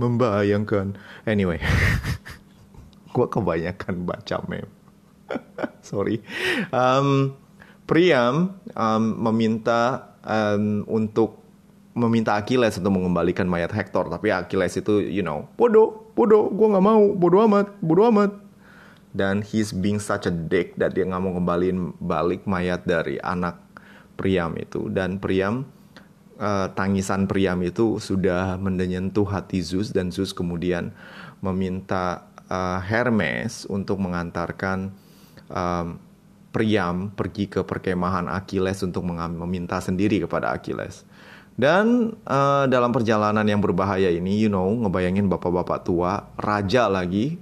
membayangkan. 0.00 0.96
Anyway 1.28 1.60
gue 3.14 3.26
kebanyakan 3.28 4.08
baca 4.08 4.36
meme. 4.48 4.72
Sorry. 5.84 6.24
Um, 6.72 7.36
Priam 7.90 8.54
um, 8.78 9.04
meminta 9.18 10.14
um, 10.22 10.86
untuk 10.86 11.42
meminta 11.90 12.38
Achilles 12.38 12.78
untuk 12.78 12.94
mengembalikan 12.94 13.50
mayat 13.50 13.74
Hector. 13.74 14.06
Tapi 14.06 14.30
Achilles 14.30 14.78
itu 14.78 15.02
you 15.02 15.26
know 15.26 15.50
bodoh 15.58 16.14
bodoh 16.14 16.46
gue 16.54 16.70
nggak 16.70 16.86
mau 16.86 17.02
bodoh 17.18 17.42
amat 17.50 17.66
bodoh 17.82 18.06
amat. 18.14 18.30
Dan 19.10 19.42
he's 19.42 19.74
being 19.74 19.98
such 19.98 20.30
a 20.30 20.34
dick 20.34 20.78
that 20.78 20.94
dia 20.94 21.02
nggak 21.02 21.18
mau 21.18 21.34
kembaliin 21.34 21.98
balik 21.98 22.46
mayat 22.46 22.86
dari 22.86 23.18
anak 23.18 23.58
Priam 24.14 24.54
itu. 24.54 24.86
Dan 24.86 25.18
Priam 25.18 25.66
uh, 26.38 26.70
tangisan 26.70 27.26
Priam 27.26 27.58
itu 27.66 27.98
sudah 27.98 28.54
menyentuh 28.54 29.26
hati 29.26 29.66
Zeus. 29.66 29.90
Dan 29.90 30.14
Zeus 30.14 30.30
kemudian 30.30 30.94
meminta 31.42 32.30
uh, 32.46 32.78
Hermes 32.78 33.66
untuk 33.66 33.98
mengantarkan 33.98 34.94
um, 35.50 35.98
Priam 36.50 37.14
pergi 37.14 37.46
ke 37.46 37.62
perkemahan 37.62 38.26
Achilles 38.26 38.82
untuk 38.82 39.06
meminta 39.06 39.78
sendiri 39.78 40.18
kepada 40.26 40.50
Achilles. 40.50 41.06
Dan 41.54 42.16
uh, 42.24 42.64
dalam 42.66 42.90
perjalanan 42.90 43.44
yang 43.44 43.60
berbahaya 43.60 44.08
ini, 44.10 44.46
you 44.46 44.50
know, 44.50 44.66
ngebayangin 44.86 45.28
bapak-bapak 45.28 45.84
tua, 45.84 46.32
raja 46.40 46.88
lagi 46.88 47.36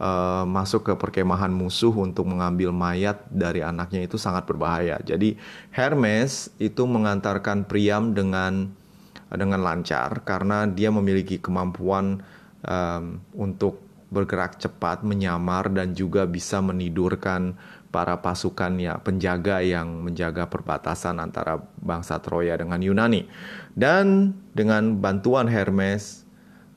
uh, 0.00 0.44
masuk 0.48 0.90
ke 0.90 0.92
perkemahan 0.96 1.52
musuh 1.52 1.92
untuk 1.92 2.26
mengambil 2.26 2.74
mayat 2.74 3.22
dari 3.30 3.62
anaknya 3.62 4.04
itu 4.04 4.16
sangat 4.16 4.48
berbahaya. 4.48 4.98
Jadi 5.04 5.36
Hermes 5.70 6.50
itu 6.58 6.82
mengantarkan 6.88 7.68
Priam 7.68 8.16
dengan 8.16 8.74
dengan 9.30 9.62
lancar 9.62 10.26
karena 10.26 10.66
dia 10.66 10.90
memiliki 10.90 11.38
kemampuan 11.38 12.18
um, 12.66 13.22
untuk 13.38 13.78
bergerak 14.10 14.58
cepat, 14.58 15.06
menyamar 15.06 15.70
dan 15.70 15.94
juga 15.94 16.26
bisa 16.26 16.58
menidurkan 16.58 17.54
para 17.90 18.22
pasukan 18.22 18.78
ya 18.78 18.98
penjaga 19.02 19.60
yang 19.60 20.06
menjaga 20.06 20.46
perbatasan 20.46 21.18
antara 21.18 21.58
bangsa 21.82 22.22
Troya 22.22 22.54
dengan 22.54 22.78
Yunani. 22.78 23.26
Dan 23.74 24.34
dengan 24.54 24.98
bantuan 25.02 25.50
Hermes, 25.50 26.22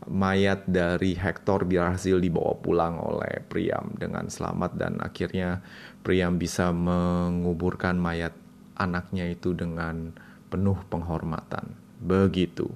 mayat 0.10 0.65
dari 0.67 1.15
Hector 1.15 1.63
berhasil 1.63 2.17
dibawa 2.19 2.58
pulang 2.60 2.99
oleh 2.99 3.45
Priam 3.45 3.93
dengan 3.95 4.28
selamat 4.28 4.71
dan 4.76 4.99
akhirnya 4.99 5.63
Priam 6.04 6.36
bisa 6.41 6.73
menguburkan 6.76 7.95
mayat 7.95 8.36
anaknya 8.76 9.30
itu 9.30 9.54
dengan 9.54 10.12
penuh 10.49 10.78
penghormatan. 10.89 11.78
Begitu. 12.04 12.67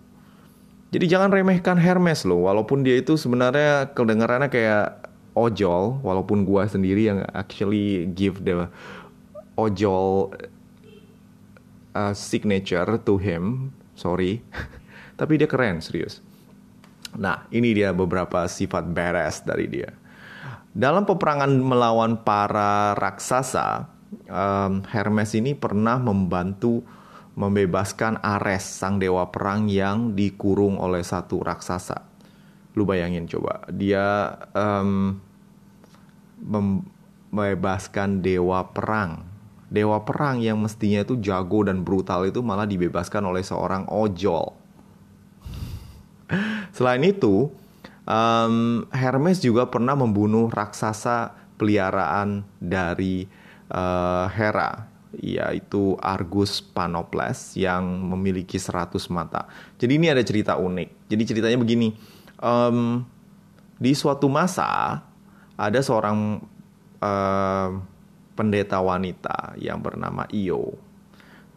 Jadi 0.88 1.06
jangan 1.12 1.36
remehkan 1.36 1.76
Hermes 1.76 2.23
loh, 2.23 2.47
walaupun 2.47 2.80
dia 2.80 2.95
itu 2.95 3.19
sebenarnya 3.19 3.91
kedengarannya 3.91 4.47
kayak 4.47 5.07
ojol 5.38 6.02
walaupun 6.02 6.41
gua 6.41 6.65
sendiri 6.65 7.13
yang 7.13 7.21
actually 7.38 8.10
give 8.17 8.41
the 8.41 8.65
ojol 9.54 10.34
uh, 11.93 12.13
signature 12.17 12.97
to 13.06 13.21
him 13.21 13.69
sorry. 13.93 14.41
Tapi 15.19 15.38
dia 15.41 15.50
keren 15.50 15.82
serius. 15.82 16.21
Nah 17.17 17.50
ini 17.50 17.73
dia 17.73 17.93
beberapa 17.93 18.45
sifat 18.45 18.86
beres 18.89 19.41
dari 19.41 19.65
dia. 19.65 19.89
Dalam 20.78 21.10
peperangan 21.10 21.50
melawan 21.58 22.21
para 22.21 22.93
raksasa 22.93 23.89
um, 24.30 24.86
Hermes 24.86 25.34
ini 25.34 25.58
pernah 25.58 25.97
membantu 25.97 26.86
membebaskan 27.38 28.21
Ares 28.21 28.65
sang 28.65 29.02
dewa 29.02 29.30
perang 29.34 29.69
yang 29.69 30.13
dikurung 30.13 30.78
oleh 30.78 31.02
satu 31.02 31.41
raksasa. 31.41 32.06
Lu 32.78 32.86
bayangin 32.86 33.26
coba 33.26 33.65
dia 33.73 34.38
um, 34.54 35.17
membebaskan 36.41 38.21
dewa 38.21 38.69
perang. 38.71 39.26
Dewa 39.67 40.00
perang 40.08 40.39
yang 40.39 40.63
mestinya 40.63 41.04
itu 41.04 41.19
jago 41.19 41.67
dan 41.67 41.84
brutal 41.84 42.23
itu 42.23 42.39
malah 42.39 42.63
dibebaskan 42.63 43.23
oleh 43.28 43.43
seorang 43.43 43.84
ojol. 43.91 44.56
Selain 46.78 47.04
itu, 47.04 47.52
um, 48.08 48.88
Hermes 48.95 49.43
juga 49.43 49.67
pernah 49.67 49.93
membunuh 50.00 50.47
raksasa 50.47 51.36
peliharaan 51.60 52.47
dari 52.63 53.28
uh, 53.73 54.32
Hera, 54.32 54.88
yaitu 55.19 56.00
Argus 56.00 56.63
Panoples 56.63 57.58
yang 57.60 57.84
memiliki 57.84 58.56
100 58.56 58.95
mata. 59.12 59.50
Jadi 59.76 60.00
ini 60.00 60.08
ada 60.08 60.23
cerita 60.23 60.56
unik. 60.56 61.12
Jadi 61.12 61.23
ceritanya 61.28 61.58
begini, 61.60 61.91
um, 62.39 63.04
di 63.78 63.93
suatu 63.93 64.30
masa 64.30 65.02
ada 65.58 65.82
seorang 65.82 66.38
uh, 67.02 67.70
pendeta 68.38 68.78
wanita 68.78 69.58
yang 69.58 69.82
bernama 69.82 70.30
Io. 70.30 70.78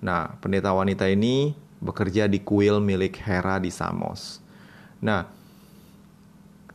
Nah, 0.00 0.40
pendeta 0.40 0.72
wanita 0.72 1.04
ini 1.12 1.52
bekerja 1.84 2.24
di 2.24 2.40
kuil 2.40 2.80
milik 2.80 3.20
Hera 3.20 3.60
di 3.60 3.68
Samos. 3.68 4.40
Nah, 5.04 5.28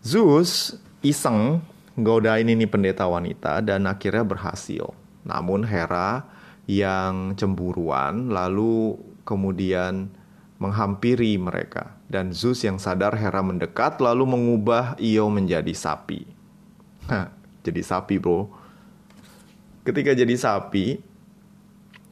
Zeus 0.05 0.77
iseng 1.01 1.65
godain 1.97 2.45
ini 2.45 2.69
pendeta 2.69 3.09
wanita 3.09 3.65
dan 3.65 3.89
akhirnya 3.89 4.21
berhasil. 4.21 4.93
Namun 5.25 5.65
Hera 5.65 6.29
yang 6.69 7.33
cemburuan 7.33 8.29
lalu 8.29 9.01
kemudian 9.25 10.13
menghampiri 10.61 11.41
mereka 11.41 11.97
dan 12.05 12.29
Zeus 12.29 12.61
yang 12.61 12.77
sadar 12.77 13.17
Hera 13.17 13.41
mendekat 13.41 13.97
lalu 13.97 14.29
mengubah 14.29 14.93
Io 15.01 15.25
menjadi 15.33 15.73
sapi 15.73 16.34
jadi 17.65 17.81
sapi 17.81 18.17
bro. 18.21 18.49
Ketika 19.85 20.17
jadi 20.17 20.33
sapi 20.33 20.97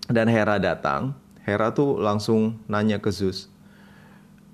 dan 0.09 0.29
Hera 0.29 0.61
datang, 0.61 1.17
Hera 1.41 1.73
tuh 1.73 1.97
langsung 1.97 2.61
nanya 2.69 3.01
ke 3.01 3.09
Zeus, 3.09 3.49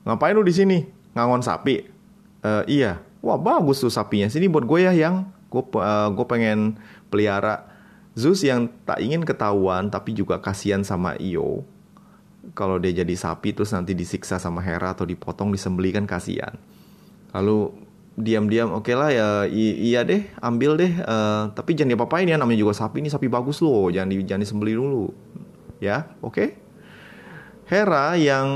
ngapain 0.08 0.32
lu 0.32 0.44
di 0.44 0.56
sini 0.56 0.78
ngangon 1.12 1.44
sapi? 1.44 1.84
E, 2.40 2.52
iya, 2.72 3.04
wah 3.20 3.36
bagus 3.36 3.84
tuh 3.84 3.92
sapinya. 3.92 4.32
Sini 4.32 4.48
buat 4.48 4.64
gue 4.64 4.88
ya 4.88 4.96
yang 4.96 5.28
gue 5.52 5.64
uh, 5.76 6.10
gue 6.14 6.26
pengen 6.30 6.80
pelihara. 7.12 7.68
Zeus 8.18 8.44
yang 8.44 8.68
tak 8.84 9.00
ingin 9.00 9.24
ketahuan 9.24 9.88
tapi 9.88 10.12
juga 10.16 10.40
kasihan 10.40 10.84
sama 10.84 11.16
Io. 11.20 11.64
Kalau 12.56 12.80
dia 12.82 12.92
jadi 12.92 13.16
sapi 13.16 13.54
terus 13.54 13.72
nanti 13.76 13.94
disiksa 13.94 14.40
sama 14.42 14.64
Hera 14.64 14.96
atau 14.96 15.04
dipotong 15.04 15.52
disembeli 15.52 15.92
kan 15.92 16.08
kasihan. 16.08 16.56
Lalu 17.36 17.89
diam-diam 18.20 18.76
oke 18.76 18.84
okay 18.84 18.96
lah 19.00 19.10
ya 19.10 19.28
iya 19.50 20.04
deh 20.04 20.28
ambil 20.44 20.76
deh 20.76 20.92
uh, 21.08 21.56
tapi 21.56 21.72
jangan 21.74 21.96
diapa-apain 21.96 22.28
ya 22.28 22.36
namanya 22.36 22.60
juga 22.60 22.76
sapi 22.76 23.00
ini 23.00 23.08
sapi 23.08 23.32
bagus 23.32 23.64
loh 23.64 23.88
jangan 23.88 24.12
di, 24.12 24.20
jangan 24.28 24.44
disembeli 24.44 24.76
dulu 24.76 25.08
ya 25.80 26.12
oke 26.20 26.36
okay? 26.36 26.50
Hera 27.70 28.18
yang 28.18 28.50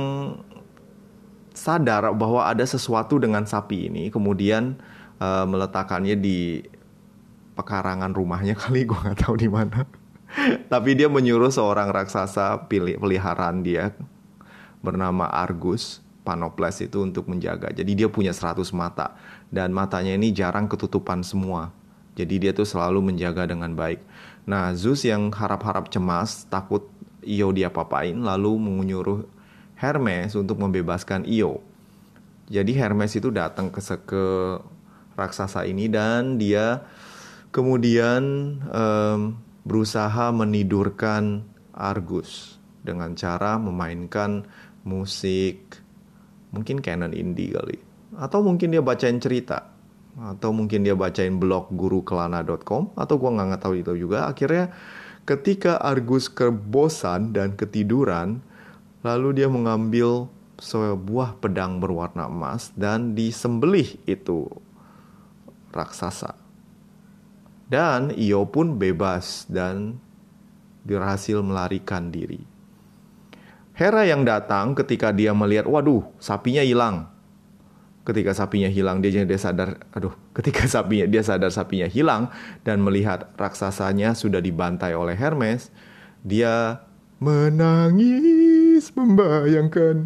sadar 1.54 2.12
bahwa 2.17 2.43
ada 2.43 2.65
sesuatu 2.67 3.21
dengan 3.21 3.47
sapi 3.47 3.88
ini 3.88 4.12
kemudian 4.12 4.76
uh, 5.23 5.47
meletakkannya 5.47 6.19
di 6.19 6.60
pekarangan 7.56 8.12
rumahnya 8.12 8.60
kali 8.62 8.84
gue 8.84 8.99
nggak 8.99 9.23
tahu 9.23 9.39
di 9.39 9.47
mana 9.47 9.88
tapi 10.67 10.97
dia 10.97 11.08
menyuruh 11.08 11.54
seorang 11.54 11.88
raksasa 11.93 12.67
pilih 12.67 12.99
peliharaan 12.99 13.63
dia 13.63 13.95
bernama 14.84 15.32
Argus 15.32 16.03
Panoples 16.24 16.80
itu 16.80 17.04
untuk 17.04 17.28
menjaga. 17.28 17.70
Jadi 17.76 17.92
dia 17.94 18.08
punya 18.08 18.32
100 18.32 18.64
mata 18.72 19.20
dan 19.52 19.76
matanya 19.76 20.16
ini 20.16 20.32
jarang 20.32 20.72
ketutupan 20.72 21.22
semua. 21.22 21.76
Jadi 22.16 22.48
dia 22.48 22.52
tuh 22.56 22.66
selalu 22.66 23.14
menjaga 23.14 23.44
dengan 23.44 23.76
baik. 23.76 24.00
Nah, 24.48 24.72
Zeus 24.76 25.04
yang 25.04 25.34
harap-harap 25.34 25.92
cemas, 25.92 26.48
takut 26.48 26.88
Io 27.24 27.52
dia 27.56 27.72
papain, 27.72 28.16
lalu 28.16 28.56
menyuruh 28.60 29.24
Hermes 29.80 30.36
untuk 30.36 30.60
membebaskan 30.60 31.28
Io. 31.28 31.64
Jadi 32.52 32.76
Hermes 32.76 33.16
itu 33.16 33.32
datang 33.32 33.72
ke, 33.72 33.80
ke 34.04 34.24
raksasa 35.16 35.64
ini 35.66 35.88
dan 35.88 36.36
dia 36.38 36.84
kemudian 37.56 38.24
um, 38.68 39.40
berusaha 39.64 40.30
menidurkan 40.36 41.48
Argus 41.74 42.60
dengan 42.84 43.16
cara 43.16 43.56
memainkan 43.58 44.46
musik 44.84 45.83
mungkin 46.54 46.80
canon 46.80 47.12
indie 47.12 47.52
kali. 47.52 47.82
Atau 48.16 48.46
mungkin 48.46 48.70
dia 48.70 48.86
bacain 48.86 49.18
cerita. 49.18 49.74
Atau 50.13 50.54
mungkin 50.54 50.86
dia 50.86 50.94
bacain 50.94 51.42
blog 51.42 51.74
gurukelana.com 51.74 52.94
atau 52.94 53.16
gua 53.18 53.34
nggak 53.34 53.66
tahu 53.66 53.82
itu 53.82 53.98
juga. 53.98 54.30
Akhirnya 54.30 54.70
ketika 55.26 55.82
Argus 55.82 56.30
kebosan 56.30 57.34
dan 57.34 57.58
ketiduran 57.58 58.46
lalu 59.02 59.42
dia 59.42 59.50
mengambil 59.50 60.30
sebuah 60.62 61.42
pedang 61.42 61.82
berwarna 61.82 62.30
emas 62.30 62.70
dan 62.78 63.18
disembelih 63.18 63.98
itu. 64.06 64.48
Raksasa. 65.74 66.38
Dan 67.66 68.13
Io 68.13 68.46
pun 68.46 68.78
bebas 68.78 69.50
dan 69.50 69.98
berhasil 70.86 71.42
melarikan 71.42 72.13
diri. 72.13 72.53
Hera 73.74 74.06
yang 74.06 74.22
datang 74.22 74.78
ketika 74.78 75.10
dia 75.10 75.34
melihat, 75.34 75.66
waduh, 75.66 76.06
sapinya 76.22 76.62
hilang. 76.62 77.10
Ketika 78.06 78.38
sapinya 78.38 78.70
hilang, 78.70 79.02
dia 79.02 79.26
dia 79.26 79.40
sadar, 79.42 79.82
aduh, 79.90 80.14
ketika 80.38 80.70
sapinya 80.70 81.10
dia 81.10 81.26
sadar 81.26 81.50
sapinya 81.50 81.90
hilang 81.90 82.30
dan 82.62 82.86
melihat 82.86 83.34
raksasanya 83.34 84.14
sudah 84.14 84.46
dibantai 84.46 84.94
oleh 84.94 85.18
Hermes, 85.18 85.74
dia 86.22 86.86
menangis 87.18 88.94
membayangkan. 88.94 90.06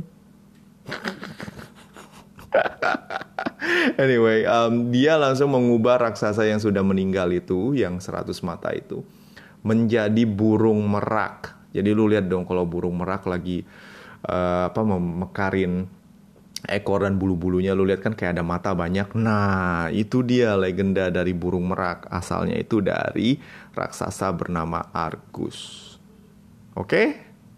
anyway, 3.99 4.47
um, 4.47 4.95
dia 4.95 5.19
langsung 5.19 5.51
mengubah 5.51 6.07
raksasa 6.07 6.47
yang 6.47 6.63
sudah 6.63 6.87
meninggal 6.87 7.27
itu, 7.35 7.75
yang 7.75 7.99
100 7.99 8.31
mata 8.47 8.71
itu, 8.71 9.03
menjadi 9.59 10.23
burung 10.23 10.87
merak 10.87 11.56
jadi 11.71 11.89
lu 11.91 12.07
lihat 12.07 12.27
dong 12.31 12.47
kalau 12.47 12.63
burung 12.63 12.99
merak 12.99 13.27
lagi 13.27 13.67
uh, 14.27 14.71
apa 14.71 14.81
memekarin 14.83 15.87
ekor 16.65 17.05
dan 17.05 17.21
bulu-bulunya 17.21 17.77
lu 17.77 17.85
lihat 17.85 18.01
kan 18.01 18.17
kayak 18.17 18.37
ada 18.37 18.43
mata 18.43 18.73
banyak. 18.73 19.13
Nah, 19.13 19.93
itu 19.93 20.25
dia 20.25 20.57
legenda 20.57 21.13
dari 21.13 21.31
burung 21.37 21.69
merak. 21.69 22.09
Asalnya 22.09 22.57
itu 22.57 22.81
dari 22.81 23.37
raksasa 23.77 24.33
bernama 24.33 24.89
Argus. 24.89 25.93
Oke? 26.73 26.89
Okay? 26.89 27.07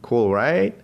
Cool, 0.03 0.31
right? 0.31 0.75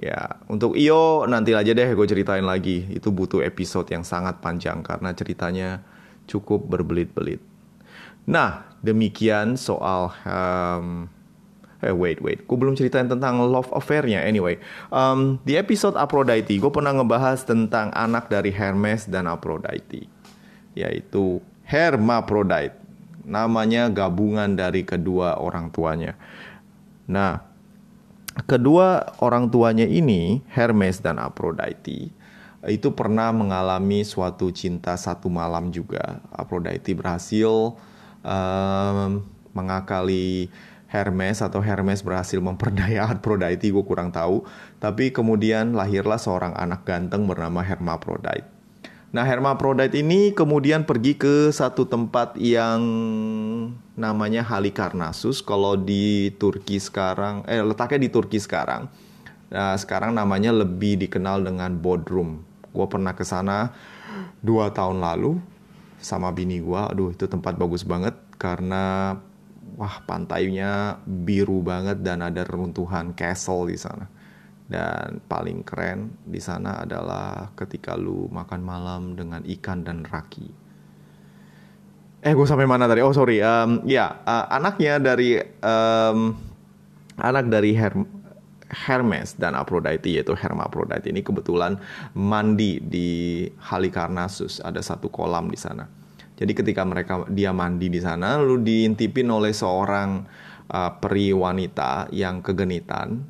Ya, 0.00 0.40
untuk 0.48 0.72
Io 0.80 1.28
nanti 1.28 1.52
aja 1.52 1.76
deh 1.76 1.92
gue 1.92 2.06
ceritain 2.08 2.44
lagi. 2.44 2.88
Itu 2.88 3.12
butuh 3.12 3.44
episode 3.44 3.92
yang 3.92 4.04
sangat 4.04 4.40
panjang 4.40 4.80
karena 4.80 5.12
ceritanya 5.12 5.84
cukup 6.24 6.64
berbelit-belit. 6.64 7.44
Nah, 8.24 8.64
demikian 8.80 9.60
soal 9.60 10.14
um, 10.24 11.10
Eh 11.82 11.90
wait 11.90 12.22
wait, 12.22 12.46
gue 12.46 12.56
belum 12.56 12.78
ceritain 12.78 13.10
tentang 13.10 13.42
love 13.42 13.66
affair-nya. 13.74 14.22
Anyway, 14.22 14.62
um, 14.94 15.42
di 15.42 15.58
episode 15.58 15.98
Aphrodite 15.98 16.54
gue 16.54 16.70
pernah 16.70 16.94
ngebahas 16.94 17.42
tentang 17.42 17.90
anak 17.90 18.30
dari 18.30 18.54
Hermes 18.54 19.10
dan 19.10 19.26
Aphrodite, 19.26 20.06
yaitu 20.78 21.42
Hermaphrodite. 21.66 22.78
Namanya 23.26 23.90
gabungan 23.90 24.54
dari 24.54 24.86
kedua 24.86 25.42
orang 25.42 25.74
tuanya. 25.74 26.14
Nah, 27.10 27.42
kedua 28.46 29.18
orang 29.18 29.50
tuanya 29.50 29.86
ini 29.86 30.38
Hermes 30.54 31.02
dan 31.02 31.18
Aphrodite 31.18 32.14
itu 32.70 32.94
pernah 32.94 33.34
mengalami 33.34 34.06
suatu 34.06 34.54
cinta 34.54 34.94
satu 34.94 35.26
malam 35.26 35.74
juga. 35.74 36.22
Aphrodite 36.30 36.94
berhasil 36.94 37.74
um, 38.22 39.10
mengakali 39.50 40.46
Hermes 40.92 41.40
atau 41.40 41.64
Hermes 41.64 42.04
berhasil 42.04 42.36
memperdaya 42.36 43.06
Aphrodite 43.08 43.72
gue 43.72 43.84
kurang 43.88 44.12
tahu. 44.12 44.44
Tapi 44.76 45.08
kemudian 45.08 45.72
lahirlah 45.72 46.20
seorang 46.20 46.52
anak 46.52 46.84
ganteng 46.84 47.24
bernama 47.24 47.64
Hermaphrodite. 47.64 48.44
Nah 49.12 49.24
Hermaphrodite 49.24 49.96
ini 49.96 50.36
kemudian 50.36 50.84
pergi 50.84 51.16
ke 51.16 51.48
satu 51.48 51.88
tempat 51.88 52.36
yang 52.36 52.80
namanya 53.96 54.44
Halikarnassus. 54.44 55.40
Kalau 55.40 55.76
di 55.76 56.32
Turki 56.36 56.76
sekarang 56.76 57.44
eh 57.48 57.64
letaknya 57.64 58.04
di 58.04 58.10
Turki 58.12 58.36
sekarang. 58.36 58.92
Nah 59.48 59.76
sekarang 59.80 60.12
namanya 60.12 60.52
lebih 60.52 61.00
dikenal 61.00 61.44
dengan 61.44 61.76
Bodrum. 61.76 62.44
Gue 62.72 62.88
pernah 62.88 63.12
ke 63.12 63.24
sana 63.24 63.72
dua 64.40 64.72
tahun 64.72 65.00
lalu 65.00 65.40
sama 66.02 66.34
bini 66.34 66.58
gue 66.58 66.80
aduh 66.82 67.14
itu 67.14 67.30
tempat 67.30 67.54
bagus 67.54 67.86
banget 67.86 68.18
karena 68.34 69.16
wah 69.76 70.02
pantainya 70.04 71.00
biru 71.04 71.64
banget 71.64 72.04
dan 72.04 72.24
ada 72.24 72.44
runtuhan 72.44 73.16
castle 73.16 73.68
di 73.68 73.78
sana. 73.78 74.08
Dan 74.68 75.20
paling 75.28 75.60
keren 75.66 76.16
di 76.24 76.40
sana 76.40 76.80
adalah 76.80 77.52
ketika 77.58 77.92
lu 77.92 78.30
makan 78.32 78.60
malam 78.64 79.02
dengan 79.12 79.44
ikan 79.44 79.84
dan 79.84 80.08
raki. 80.08 80.48
Eh, 82.22 82.32
gue 82.32 82.46
sampai 82.46 82.64
mana 82.70 82.86
tadi? 82.86 83.02
Oh 83.02 83.12
sorry, 83.12 83.42
um, 83.42 83.82
ya 83.84 84.22
uh, 84.22 84.46
anaknya 84.48 85.02
dari 85.02 85.42
um, 85.60 86.38
anak 87.18 87.50
dari 87.50 87.74
Her 87.74 87.92
Hermes 88.72 89.36
dan 89.36 89.52
Aphrodite 89.52 90.08
yaitu 90.08 90.32
Hermaphrodite 90.32 91.04
ini 91.12 91.20
kebetulan 91.20 91.76
mandi 92.16 92.80
di 92.80 93.44
Halikarnassus 93.60 94.64
ada 94.64 94.80
satu 94.80 95.12
kolam 95.12 95.52
di 95.52 95.60
sana 95.60 95.84
jadi 96.36 96.52
ketika 96.56 96.82
mereka 96.82 97.28
dia 97.28 97.52
mandi 97.52 97.92
di 97.92 98.00
sana 98.00 98.40
lalu 98.40 98.64
diintipin 98.64 99.28
oleh 99.28 99.52
seorang 99.52 100.24
uh, 100.72 100.90
peri 100.98 101.30
wanita 101.36 102.08
yang 102.10 102.40
kegenitan 102.40 103.24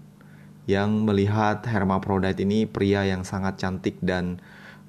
yang 0.70 1.02
melihat 1.02 1.66
Hermaphrodite 1.66 2.46
ini 2.46 2.70
pria 2.70 3.02
yang 3.02 3.26
sangat 3.26 3.58
cantik 3.58 3.98
dan 3.98 4.38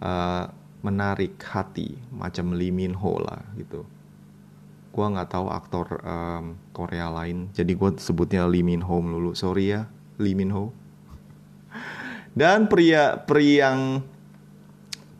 uh, 0.05 0.45
menarik 0.85 1.39
hati 1.41 1.97
macam 2.13 2.53
Lee 2.53 2.69
Min 2.69 2.93
Ho 2.93 3.17
lah 3.17 3.41
gitu. 3.57 3.87
Gua 4.93 5.09
nggak 5.09 5.33
tahu 5.33 5.47
aktor 5.49 5.87
um, 6.05 6.53
Korea 6.69 7.09
lain, 7.09 7.49
jadi 7.57 7.73
gue 7.73 7.97
sebutnya 7.97 8.45
Lee 8.45 8.61
Min 8.61 8.85
Ho 8.85 9.01
dulu. 9.01 9.33
Sorry 9.33 9.73
ya, 9.73 9.89
Lee 10.21 10.37
Min 10.37 10.53
Ho. 10.53 10.69
Dan 12.37 12.69
pria 12.69 13.17
pria 13.25 13.73
yang 13.73 14.05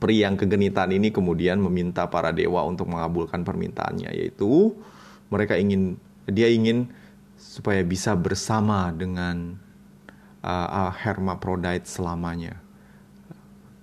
peri 0.04 0.20
yang 0.20 0.36
kegenitan 0.36 0.92
ini 0.92 1.16
kemudian 1.16 1.64
meminta 1.64 2.12
para 2.12 2.36
dewa 2.36 2.68
untuk 2.68 2.92
mengabulkan 2.92 3.48
permintaannya 3.48 4.12
yaitu 4.12 4.76
mereka 5.32 5.56
ingin 5.56 5.96
dia 6.28 6.52
ingin 6.52 6.92
supaya 7.40 7.80
bisa 7.88 8.12
bersama 8.12 8.92
dengan 8.92 9.56
uh, 10.44 10.92
Hermaphrodite 10.92 11.88
selamanya. 11.88 12.60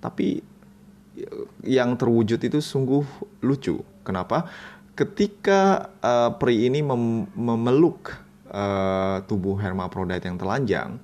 Tapi 0.04 0.44
yang 1.64 1.96
terwujud 1.96 2.36
itu 2.36 2.60
sungguh 2.60 3.04
lucu. 3.40 3.80
Kenapa? 4.04 4.44
Ketika 4.92 5.88
uh, 6.04 6.36
peri 6.36 6.68
ini 6.68 6.84
mem 6.84 7.32
memeluk 7.32 8.12
uh, 8.52 9.24
tubuh 9.24 9.56
Hermaphrodite 9.56 10.28
yang 10.28 10.36
telanjang, 10.36 11.00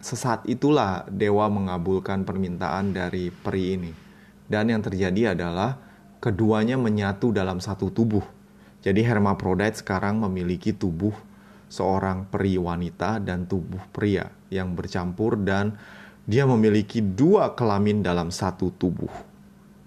sesaat 0.00 0.48
itulah 0.48 1.04
dewa 1.12 1.52
mengabulkan 1.52 2.24
permintaan 2.24 2.96
dari 2.96 3.28
peri 3.28 3.64
ini 3.76 4.09
dan 4.50 4.66
yang 4.66 4.82
terjadi 4.82 5.38
adalah 5.38 5.78
keduanya 6.18 6.74
menyatu 6.74 7.30
dalam 7.30 7.62
satu 7.62 7.88
tubuh. 7.88 8.26
Jadi 8.82 9.06
Hermaphrodite 9.06 9.78
sekarang 9.78 10.18
memiliki 10.20 10.74
tubuh 10.74 11.14
seorang 11.70 12.26
peri 12.26 12.58
wanita 12.58 13.22
dan 13.22 13.46
tubuh 13.46 13.80
pria 13.94 14.26
yang 14.50 14.74
bercampur 14.74 15.38
dan 15.38 15.78
dia 16.26 16.44
memiliki 16.44 16.98
dua 16.98 17.54
kelamin 17.54 18.02
dalam 18.02 18.34
satu 18.34 18.74
tubuh. 18.74 19.10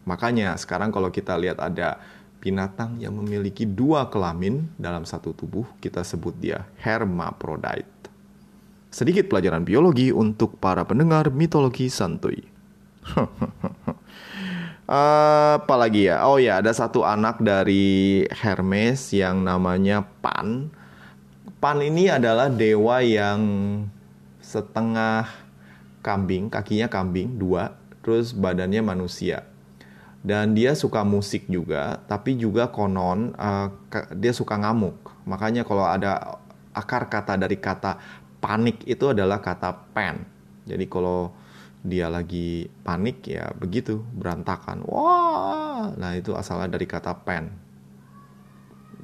Makanya 0.07 0.55
sekarang 0.55 0.95
kalau 0.95 1.11
kita 1.11 1.35
lihat 1.35 1.59
ada 1.59 1.99
binatang 2.39 2.99
yang 2.99 3.15
memiliki 3.15 3.63
dua 3.63 4.11
kelamin 4.11 4.67
dalam 4.75 5.07
satu 5.07 5.31
tubuh, 5.31 5.63
kita 5.79 6.03
sebut 6.03 6.35
dia 6.39 6.67
Hermaphrodite. 6.79 8.11
Sedikit 8.93 9.31
pelajaran 9.31 9.63
biologi 9.63 10.11
untuk 10.11 10.59
para 10.59 10.83
pendengar 10.83 11.31
mitologi 11.31 11.87
santuy. 11.87 12.43
Uh, 14.83 15.63
apa 15.63 15.79
lagi 15.79 16.11
ya? 16.11 16.27
Oh 16.27 16.35
ya, 16.35 16.59
ada 16.59 16.75
satu 16.75 17.07
anak 17.07 17.39
dari 17.39 18.27
Hermes 18.27 19.15
yang 19.15 19.39
namanya 19.39 20.03
Pan. 20.19 20.67
Pan 21.63 21.79
ini 21.79 22.11
adalah 22.11 22.51
dewa 22.51 22.99
yang 22.99 23.39
setengah 24.43 25.31
kambing, 26.03 26.51
kakinya 26.51 26.91
kambing 26.91 27.39
dua, 27.39 27.79
terus 28.03 28.35
badannya 28.35 28.83
manusia. 28.83 29.47
Dan 30.19 30.51
dia 30.51 30.75
suka 30.75 31.07
musik 31.07 31.47
juga, 31.47 32.03
tapi 32.11 32.35
juga 32.35 32.67
konon 32.67 33.31
uh, 33.39 33.71
dia 34.19 34.35
suka 34.35 34.59
ngamuk. 34.59 34.99
Makanya 35.23 35.63
kalau 35.63 35.87
ada 35.87 36.43
akar 36.75 37.07
kata 37.07 37.39
dari 37.39 37.55
kata 37.55 38.03
panik 38.43 38.83
itu 38.83 39.15
adalah 39.15 39.39
kata 39.39 39.71
pen. 39.95 40.27
Jadi 40.67 40.91
kalau 40.91 41.31
dia 41.83 42.07
lagi 42.07 42.71
panik 42.87 43.27
ya 43.27 43.51
begitu 43.59 43.99
berantakan. 44.15 44.87
Wah! 44.87 45.91
Nah 45.99 46.11
itu 46.15 46.31
asalnya 46.31 46.79
dari 46.79 46.87
kata 46.87 47.11
pen. 47.27 47.51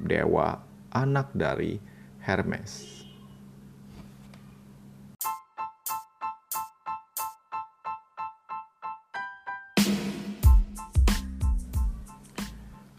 Dewa 0.00 0.56
anak 0.88 1.36
dari 1.36 1.76
Hermes. 2.24 3.04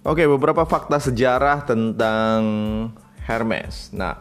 Oke, 0.02 0.26
beberapa 0.26 0.66
fakta 0.66 0.98
sejarah 0.98 1.62
tentang 1.62 2.42
Hermes. 3.22 3.94
Nah, 3.94 4.18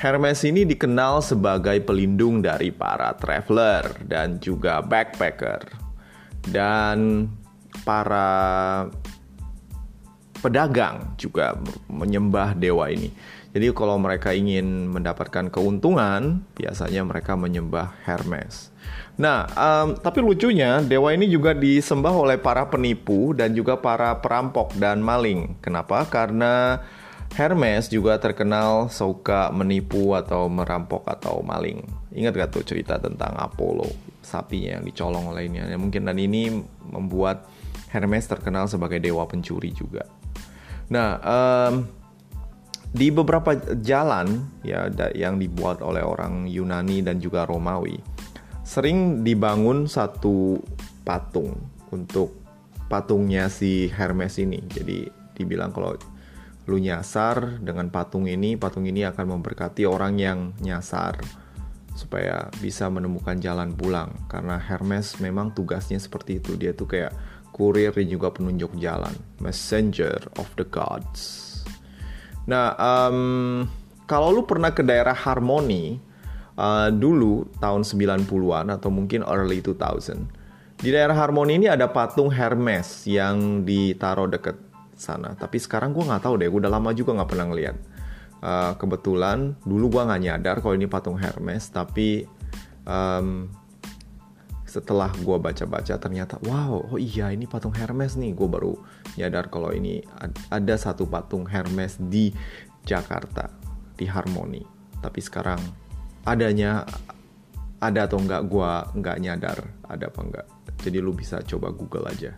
Hermes 0.00 0.40
ini 0.46 0.64
dikenal 0.64 1.20
sebagai 1.20 1.80
pelindung 1.84 2.40
dari 2.40 2.72
para 2.72 3.12
traveler 3.18 4.06
dan 4.08 4.40
juga 4.40 4.80
backpacker 4.80 5.66
dan 6.48 7.28
para 7.84 8.30
pedagang 10.42 11.14
juga 11.16 11.54
menyembah 11.86 12.58
dewa 12.58 12.90
ini. 12.90 13.14
Jadi 13.52 13.68
kalau 13.76 14.00
mereka 14.00 14.32
ingin 14.32 14.88
mendapatkan 14.88 15.52
keuntungan, 15.52 16.40
biasanya 16.56 17.04
mereka 17.04 17.36
menyembah 17.36 17.92
Hermes. 18.08 18.72
Nah, 19.20 19.44
um, 19.52 19.92
tapi 19.92 20.24
lucunya 20.24 20.80
dewa 20.80 21.12
ini 21.12 21.28
juga 21.28 21.52
disembah 21.52 22.16
oleh 22.16 22.40
para 22.40 22.64
penipu 22.64 23.36
dan 23.36 23.52
juga 23.52 23.76
para 23.76 24.16
perampok 24.24 24.72
dan 24.80 25.04
maling. 25.04 25.60
Kenapa? 25.60 26.08
Karena 26.08 26.80
Hermes 27.32 27.88
juga 27.88 28.20
terkenal 28.20 28.92
suka 28.92 29.48
menipu 29.48 30.12
atau 30.12 30.52
merampok 30.52 31.08
atau 31.08 31.40
maling. 31.40 31.80
Ingat 32.12 32.32
gak 32.36 32.50
tuh 32.52 32.64
cerita 32.64 33.00
tentang 33.00 33.32
Apollo, 33.40 33.88
sapinya 34.20 34.76
yang 34.76 34.84
dicolong 34.84 35.32
oleh 35.32 35.48
ini? 35.48 35.64
Ya, 35.64 35.80
mungkin 35.80 36.04
dan 36.04 36.20
ini 36.20 36.52
membuat 36.92 37.48
Hermes 37.88 38.28
terkenal 38.28 38.68
sebagai 38.68 39.00
dewa 39.00 39.24
pencuri 39.24 39.72
juga. 39.72 40.04
Nah, 40.92 41.16
um, 41.24 41.88
di 42.92 43.08
beberapa 43.08 43.56
jalan 43.80 44.44
ya 44.60 44.92
yang 45.16 45.40
dibuat 45.40 45.80
oleh 45.80 46.04
orang 46.04 46.44
Yunani 46.44 47.00
dan 47.00 47.16
juga 47.16 47.48
Romawi, 47.48 47.96
sering 48.60 49.24
dibangun 49.24 49.88
satu 49.88 50.60
patung 51.00 51.56
untuk 51.88 52.36
patungnya 52.92 53.48
si 53.48 53.88
Hermes 53.88 54.36
ini. 54.36 54.60
Jadi 54.68 55.08
dibilang 55.32 55.72
kalau 55.72 55.96
lu 56.66 56.78
nyasar 56.78 57.58
dengan 57.58 57.90
patung 57.90 58.30
ini, 58.30 58.54
patung 58.54 58.86
ini 58.86 59.02
akan 59.02 59.38
memberkati 59.38 59.82
orang 59.82 60.14
yang 60.18 60.38
nyasar 60.62 61.18
supaya 61.92 62.48
bisa 62.62 62.88
menemukan 62.88 63.36
jalan 63.42 63.74
pulang. 63.74 64.14
Karena 64.30 64.56
Hermes 64.56 65.18
memang 65.18 65.52
tugasnya 65.52 65.98
seperti 65.98 66.38
itu. 66.38 66.54
Dia 66.54 66.72
tuh 66.72 66.88
kayak 66.88 67.12
kurir 67.52 67.92
dan 67.92 68.06
juga 68.08 68.32
penunjuk 68.32 68.78
jalan. 68.78 69.12
Messenger 69.42 70.18
of 70.40 70.48
the 70.56 70.64
gods. 70.64 71.50
Nah 72.48 72.74
um, 72.78 73.66
kalau 74.06 74.34
lu 74.34 74.42
pernah 74.48 74.74
ke 74.74 74.82
daerah 74.82 75.14
Harmony 75.14 76.00
uh, 76.58 76.90
dulu 76.90 77.46
tahun 77.62 77.86
90-an 77.86 78.66
atau 78.76 78.90
mungkin 78.90 79.22
early 79.26 79.62
2000 79.62 80.82
di 80.82 80.90
daerah 80.90 81.14
Harmony 81.14 81.62
ini 81.62 81.70
ada 81.70 81.86
patung 81.86 82.26
Hermes 82.34 83.06
yang 83.06 83.62
ditaruh 83.62 84.26
deket 84.26 84.71
sana. 85.02 85.34
Tapi 85.34 85.58
sekarang 85.58 85.90
gue 85.90 86.06
nggak 86.06 86.22
tahu 86.22 86.38
deh, 86.38 86.46
gue 86.46 86.60
udah 86.62 86.70
lama 86.70 86.94
juga 86.94 87.18
nggak 87.18 87.30
pernah 87.30 87.46
ngeliat. 87.50 87.76
Uh, 88.42 88.74
kebetulan 88.78 89.54
dulu 89.62 89.98
gue 89.98 90.02
nggak 90.02 90.22
nyadar 90.22 90.56
kalau 90.62 90.74
ini 90.78 90.86
patung 90.86 91.18
Hermes, 91.18 91.66
tapi 91.74 92.26
um, 92.86 93.50
setelah 94.72 95.12
gue 95.12 95.36
baca-baca 95.36 96.00
ternyata 96.00 96.40
wow, 96.48 96.96
oh 96.96 96.96
iya 96.96 97.28
ini 97.28 97.44
patung 97.44 97.76
Hermes 97.76 98.16
nih. 98.16 98.32
Gue 98.32 98.48
baru 98.48 98.72
nyadar 99.20 99.52
kalau 99.52 99.68
ini 99.74 100.00
ada 100.48 100.74
satu 100.80 101.04
patung 101.04 101.44
Hermes 101.44 102.00
di 102.00 102.32
Jakarta 102.86 103.52
di 103.98 104.08
Harmoni. 104.08 104.64
Tapi 105.02 105.20
sekarang 105.20 105.60
adanya 106.24 106.86
ada 107.82 108.06
atau 108.06 108.22
enggak 108.22 108.46
gue 108.46 108.70
nggak 109.02 109.16
nyadar 109.20 109.58
ada 109.86 110.08
apa 110.08 110.20
enggak. 110.22 110.46
Jadi 110.82 110.98
lu 110.98 111.12
bisa 111.12 111.44
coba 111.44 111.68
Google 111.70 112.08
aja. 112.08 112.32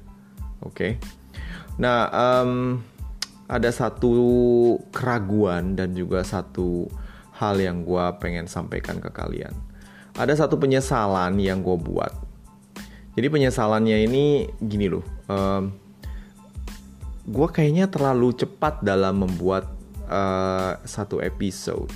Oke. 0.65 0.99
Okay? 0.99 1.24
Nah, 1.75 2.07
um, 2.13 2.81
ada 3.51 3.71
satu 3.75 4.15
keraguan 4.95 5.75
dan 5.75 5.93
juga 5.93 6.23
satu 6.25 6.89
hal 7.35 7.59
yang 7.59 7.83
gue 7.83 8.05
pengen 8.23 8.47
sampaikan 8.47 9.03
ke 9.03 9.11
kalian. 9.11 9.53
Ada 10.15 10.47
satu 10.47 10.55
penyesalan 10.55 11.43
yang 11.43 11.61
gue 11.61 11.75
buat. 11.75 12.15
Jadi 13.15 13.27
penyesalannya 13.31 14.07
ini 14.07 14.47
gini 14.63 14.87
loh. 14.91 15.05
Um, 15.27 15.75
gue 17.27 17.49
kayaknya 17.51 17.91
terlalu 17.91 18.35
cepat 18.39 18.83
dalam 18.87 19.27
membuat 19.27 19.71
uh, 20.07 20.79
satu 20.87 21.19
episode. 21.19 21.91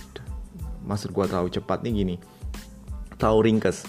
Maksud 0.83 1.15
gue 1.15 1.25
terlalu 1.27 1.51
cepat 1.55 1.87
nih 1.87 1.93
gini. 1.95 2.17
Tahu 3.19 3.39
ringkes 3.47 3.87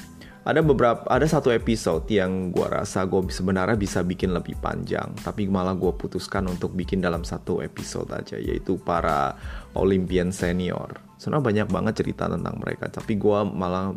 ada 0.50 0.66
beberapa 0.66 1.06
ada 1.06 1.30
satu 1.30 1.54
episode 1.54 2.10
yang 2.10 2.50
gue 2.50 2.66
rasa 2.66 3.06
gue 3.06 3.30
sebenarnya 3.30 3.78
bisa 3.78 4.02
bikin 4.02 4.34
lebih 4.34 4.58
panjang 4.58 5.14
tapi 5.22 5.46
malah 5.46 5.78
gue 5.78 5.94
putuskan 5.94 6.50
untuk 6.50 6.74
bikin 6.74 7.06
dalam 7.06 7.22
satu 7.22 7.62
episode 7.62 8.10
aja 8.10 8.42
yaitu 8.42 8.82
para 8.82 9.38
Olympian 9.78 10.34
senior. 10.34 10.98
Sebenarnya 11.22 11.46
banyak 11.46 11.68
banget 11.70 11.94
cerita 12.02 12.26
tentang 12.26 12.58
mereka 12.58 12.90
tapi 12.90 13.22
gue 13.22 13.40
malah 13.46 13.94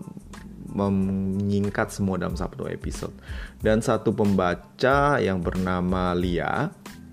menyingkat 0.73 1.89
semua 1.89 2.21
dalam 2.21 2.37
satu 2.37 2.69
episode. 2.69 3.17
Dan 3.65 3.81
satu 3.81 4.13
pembaca 4.13 5.17
yang 5.25 5.41
bernama 5.41 6.13
Lia 6.13 6.69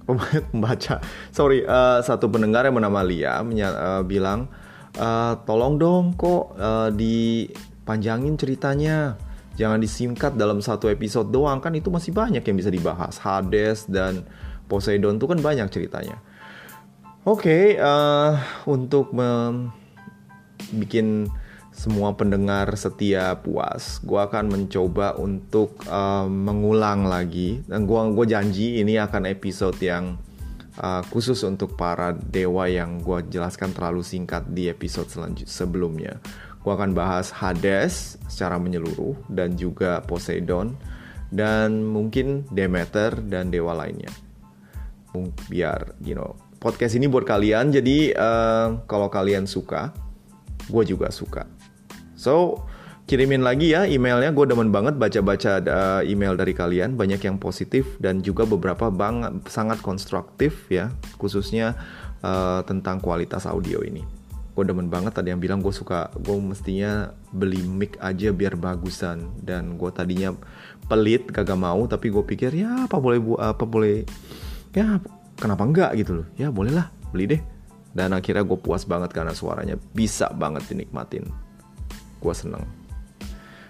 pembaca 0.52 0.98
sorry 1.30 1.62
uh, 1.64 2.02
satu 2.02 2.28
pendengar 2.34 2.66
yang 2.66 2.76
bernama 2.76 3.06
Lia 3.06 3.46
uh, 3.46 4.02
bilang 4.02 4.50
uh, 4.98 5.38
tolong 5.46 5.78
dong 5.78 6.18
kok 6.18 6.58
uh, 6.58 6.90
di 6.90 7.46
panjangin 7.86 8.34
ceritanya 8.38 9.29
jangan 9.60 9.84
disingkat 9.84 10.40
dalam 10.40 10.64
satu 10.64 10.88
episode 10.88 11.28
doang 11.36 11.60
kan 11.60 11.76
itu 11.76 11.92
masih 11.92 12.16
banyak 12.16 12.40
yang 12.40 12.56
bisa 12.56 12.72
dibahas. 12.72 13.20
Hades 13.20 13.92
dan 13.92 14.24
Poseidon 14.72 15.20
itu 15.20 15.28
kan 15.28 15.44
banyak 15.44 15.68
ceritanya. 15.68 16.24
Oke 17.28 17.44
okay, 17.44 17.66
uh, 17.76 17.84
eh, 17.84 18.34
untuk 18.72 19.12
bikin 20.72 21.28
semua 21.76 22.16
pendengar 22.16 22.72
setia 22.76 23.40
puas 23.40 24.04
gue 24.04 24.20
akan 24.20 24.52
mencoba 24.52 25.20
untuk 25.20 25.84
uh, 25.92 26.24
mengulang 26.32 27.04
lagi. 27.04 27.60
Dan 27.68 27.84
gue 27.84 28.00
gue 28.16 28.26
janji 28.32 28.80
ini 28.80 28.96
akan 28.96 29.28
episode 29.28 29.76
yang 29.84 30.16
uh, 30.80 31.04
khusus 31.12 31.44
untuk 31.44 31.76
para 31.76 32.16
dewa 32.16 32.72
yang 32.72 33.04
gue 33.04 33.28
jelaskan 33.28 33.76
terlalu 33.76 34.08
singkat 34.08 34.48
di 34.48 34.72
episode 34.72 35.12
sebelumnya 35.44 36.24
Gue 36.60 36.74
akan 36.76 36.92
bahas 36.92 37.32
Hades 37.32 38.20
secara 38.28 38.60
menyeluruh 38.60 39.16
dan 39.32 39.56
juga 39.56 40.04
Poseidon 40.04 40.76
dan 41.32 41.88
mungkin 41.88 42.44
Demeter 42.52 43.16
dan 43.24 43.48
dewa 43.48 43.72
lainnya. 43.78 44.12
Biar 45.48 45.96
you 46.04 46.14
know 46.14 46.36
podcast 46.60 47.00
ini 47.00 47.08
buat 47.08 47.24
kalian. 47.24 47.72
Jadi 47.72 48.12
uh, 48.12 48.84
kalau 48.86 49.08
kalian 49.08 49.48
suka, 49.48 49.96
gue 50.68 50.84
juga 50.84 51.10
suka. 51.16 51.48
So 52.20 52.68
kirimin 53.08 53.42
lagi 53.42 53.72
ya 53.72 53.88
emailnya. 53.88 54.36
Gue 54.36 54.44
demen 54.44 54.70
banget 54.70 55.00
baca-baca 55.00 55.64
uh, 55.64 56.02
email 56.04 56.36
dari 56.36 56.52
kalian. 56.52 57.00
Banyak 57.00 57.24
yang 57.24 57.40
positif 57.40 57.96
dan 58.04 58.20
juga 58.20 58.44
beberapa 58.44 58.92
banget 58.92 59.48
sangat 59.48 59.80
konstruktif 59.80 60.68
ya, 60.68 60.92
khususnya 61.16 61.80
uh, 62.20 62.62
tentang 62.68 63.00
kualitas 63.00 63.48
audio 63.48 63.80
ini 63.80 64.19
gue 64.54 64.64
demen 64.66 64.92
banget 64.92 65.16
tadi 65.16 65.32
yang 65.32 65.40
bilang 65.40 65.64
gue 65.64 65.72
suka 65.72 66.12
gue 66.20 66.36
mestinya 66.42 67.14
beli 67.32 67.62
mic 67.64 67.96
aja 68.02 68.34
biar 68.34 68.60
bagusan. 68.60 69.40
Dan 69.40 69.80
gue 69.80 69.90
tadinya 69.94 70.36
pelit 70.90 71.30
kagak 71.30 71.60
mau 71.60 71.86
tapi 71.86 72.10
gue 72.10 72.24
pikir 72.26 72.52
ya 72.54 72.90
apa 72.90 72.98
boleh 72.98 73.20
bu 73.22 73.34
apa 73.38 73.64
boleh 73.64 74.04
ya 74.74 75.00
kenapa 75.40 75.64
enggak? 75.64 75.92
Gitu 75.98 76.24
loh. 76.24 76.28
Ya 76.36 76.50
bolehlah 76.52 76.92
beli 77.14 77.38
deh. 77.38 77.42
Dan 77.90 78.14
akhirnya 78.14 78.46
gue 78.46 78.60
puas 78.60 78.86
banget 78.86 79.10
karena 79.16 79.34
suaranya 79.34 79.76
bisa 79.94 80.30
banget 80.36 80.66
dinikmatin. 80.70 81.26
Gue 82.22 82.36
seneng. 82.36 82.80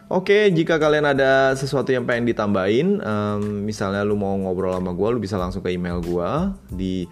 Oke, 0.09 0.49
jika 0.49 0.81
kalian 0.81 1.05
ada 1.05 1.53
sesuatu 1.53 1.93
yang 1.93 2.01
pengen 2.01 2.25
ditambahin, 2.25 2.97
um, 2.97 3.61
misalnya 3.61 4.01
lu 4.01 4.17
mau 4.17 4.33
ngobrol 4.33 4.73
sama 4.73 4.89
gue, 4.89 5.05
lu 5.13 5.21
bisa 5.21 5.37
langsung 5.37 5.61
ke 5.61 5.69
email 5.69 6.01
gue 6.01 6.29
di 6.73 7.05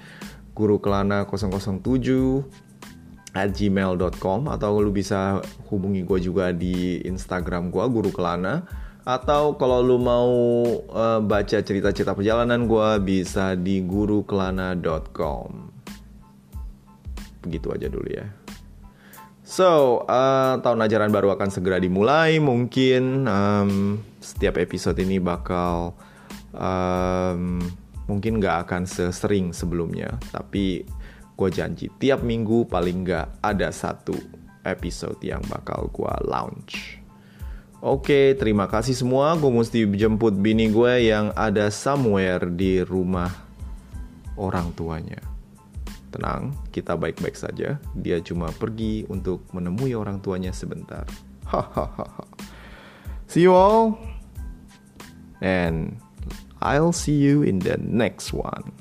gurukelana 0.57 1.29
007 1.29 2.65
at 3.35 3.51
gmail.com 3.51 4.47
atau 4.47 4.71
lu 4.79 4.91
bisa 4.91 5.43
hubungi 5.67 6.03
gue 6.07 6.19
juga 6.21 6.55
di 6.55 7.03
Instagram 7.03 7.73
gue 7.73 7.83
Guru 7.89 8.11
Kelana. 8.13 8.63
Atau 9.07 9.55
kalau 9.55 9.79
lu 9.79 9.95
mau 10.03 10.27
uh, 10.91 11.23
baca 11.23 11.63
cerita-cerita 11.63 12.11
perjalanan 12.11 12.67
gue 12.67 12.89
bisa 12.99 13.55
di 13.55 13.79
gurukelana.com 13.79 15.77
begitu 17.47 17.71
aja 17.71 17.87
dulu 17.87 18.11
ya. 18.11 18.27
So, 19.47 20.03
uh, 20.03 20.59
tahun 20.59 20.83
ajaran 20.83 21.07
baru 21.07 21.31
akan 21.39 21.47
segera 21.47 21.79
dimulai. 21.79 22.35
Mungkin 22.43 23.23
um, 23.31 23.71
setiap 24.19 24.59
episode 24.59 24.99
ini 24.99 25.23
bakal 25.23 25.95
um, 26.51 27.63
mungkin 28.11 28.43
nggak 28.43 28.67
akan 28.67 28.83
sesering 28.83 29.55
sebelumnya, 29.55 30.19
tapi 30.35 30.83
gue 31.37 31.49
janji 31.53 31.93
tiap 32.01 32.25
minggu 32.25 32.65
paling 32.65 33.05
nggak 33.05 33.45
ada 33.45 33.69
satu 33.69 34.17
episode 34.65 35.21
yang 35.21 35.39
bakal 35.45 35.87
gue 35.93 36.13
launch. 36.25 36.97
Oke, 37.77 38.33
terima 38.33 38.65
kasih 38.65 38.97
semua. 38.97 39.37
Gue 39.37 39.53
mesti 39.53 39.85
jemput 39.93 40.33
bini 40.33 40.73
gue 40.73 41.13
yang 41.13 41.29
ada 41.37 41.69
somewhere 41.69 42.49
di 42.49 42.81
rumah 42.81 43.29
orang 44.33 44.73
tuanya. 44.73 45.21
Tenang, 46.09 46.57
kita 46.73 46.97
baik-baik 46.97 47.37
saja. 47.37 47.77
Dia 47.93 48.17
cuma 48.25 48.49
pergi 48.49 49.05
untuk 49.05 49.45
menemui 49.53 49.93
orang 49.93 50.17
tuanya 50.25 50.49
sebentar. 50.49 51.05
Hahaha. 51.45 52.25
see 53.29 53.45
you 53.45 53.53
all, 53.53 54.01
and 55.37 56.01
I'll 56.57 56.95
see 56.95 57.15
you 57.15 57.45
in 57.45 57.61
the 57.61 57.77
next 57.77 58.33
one. 58.33 58.73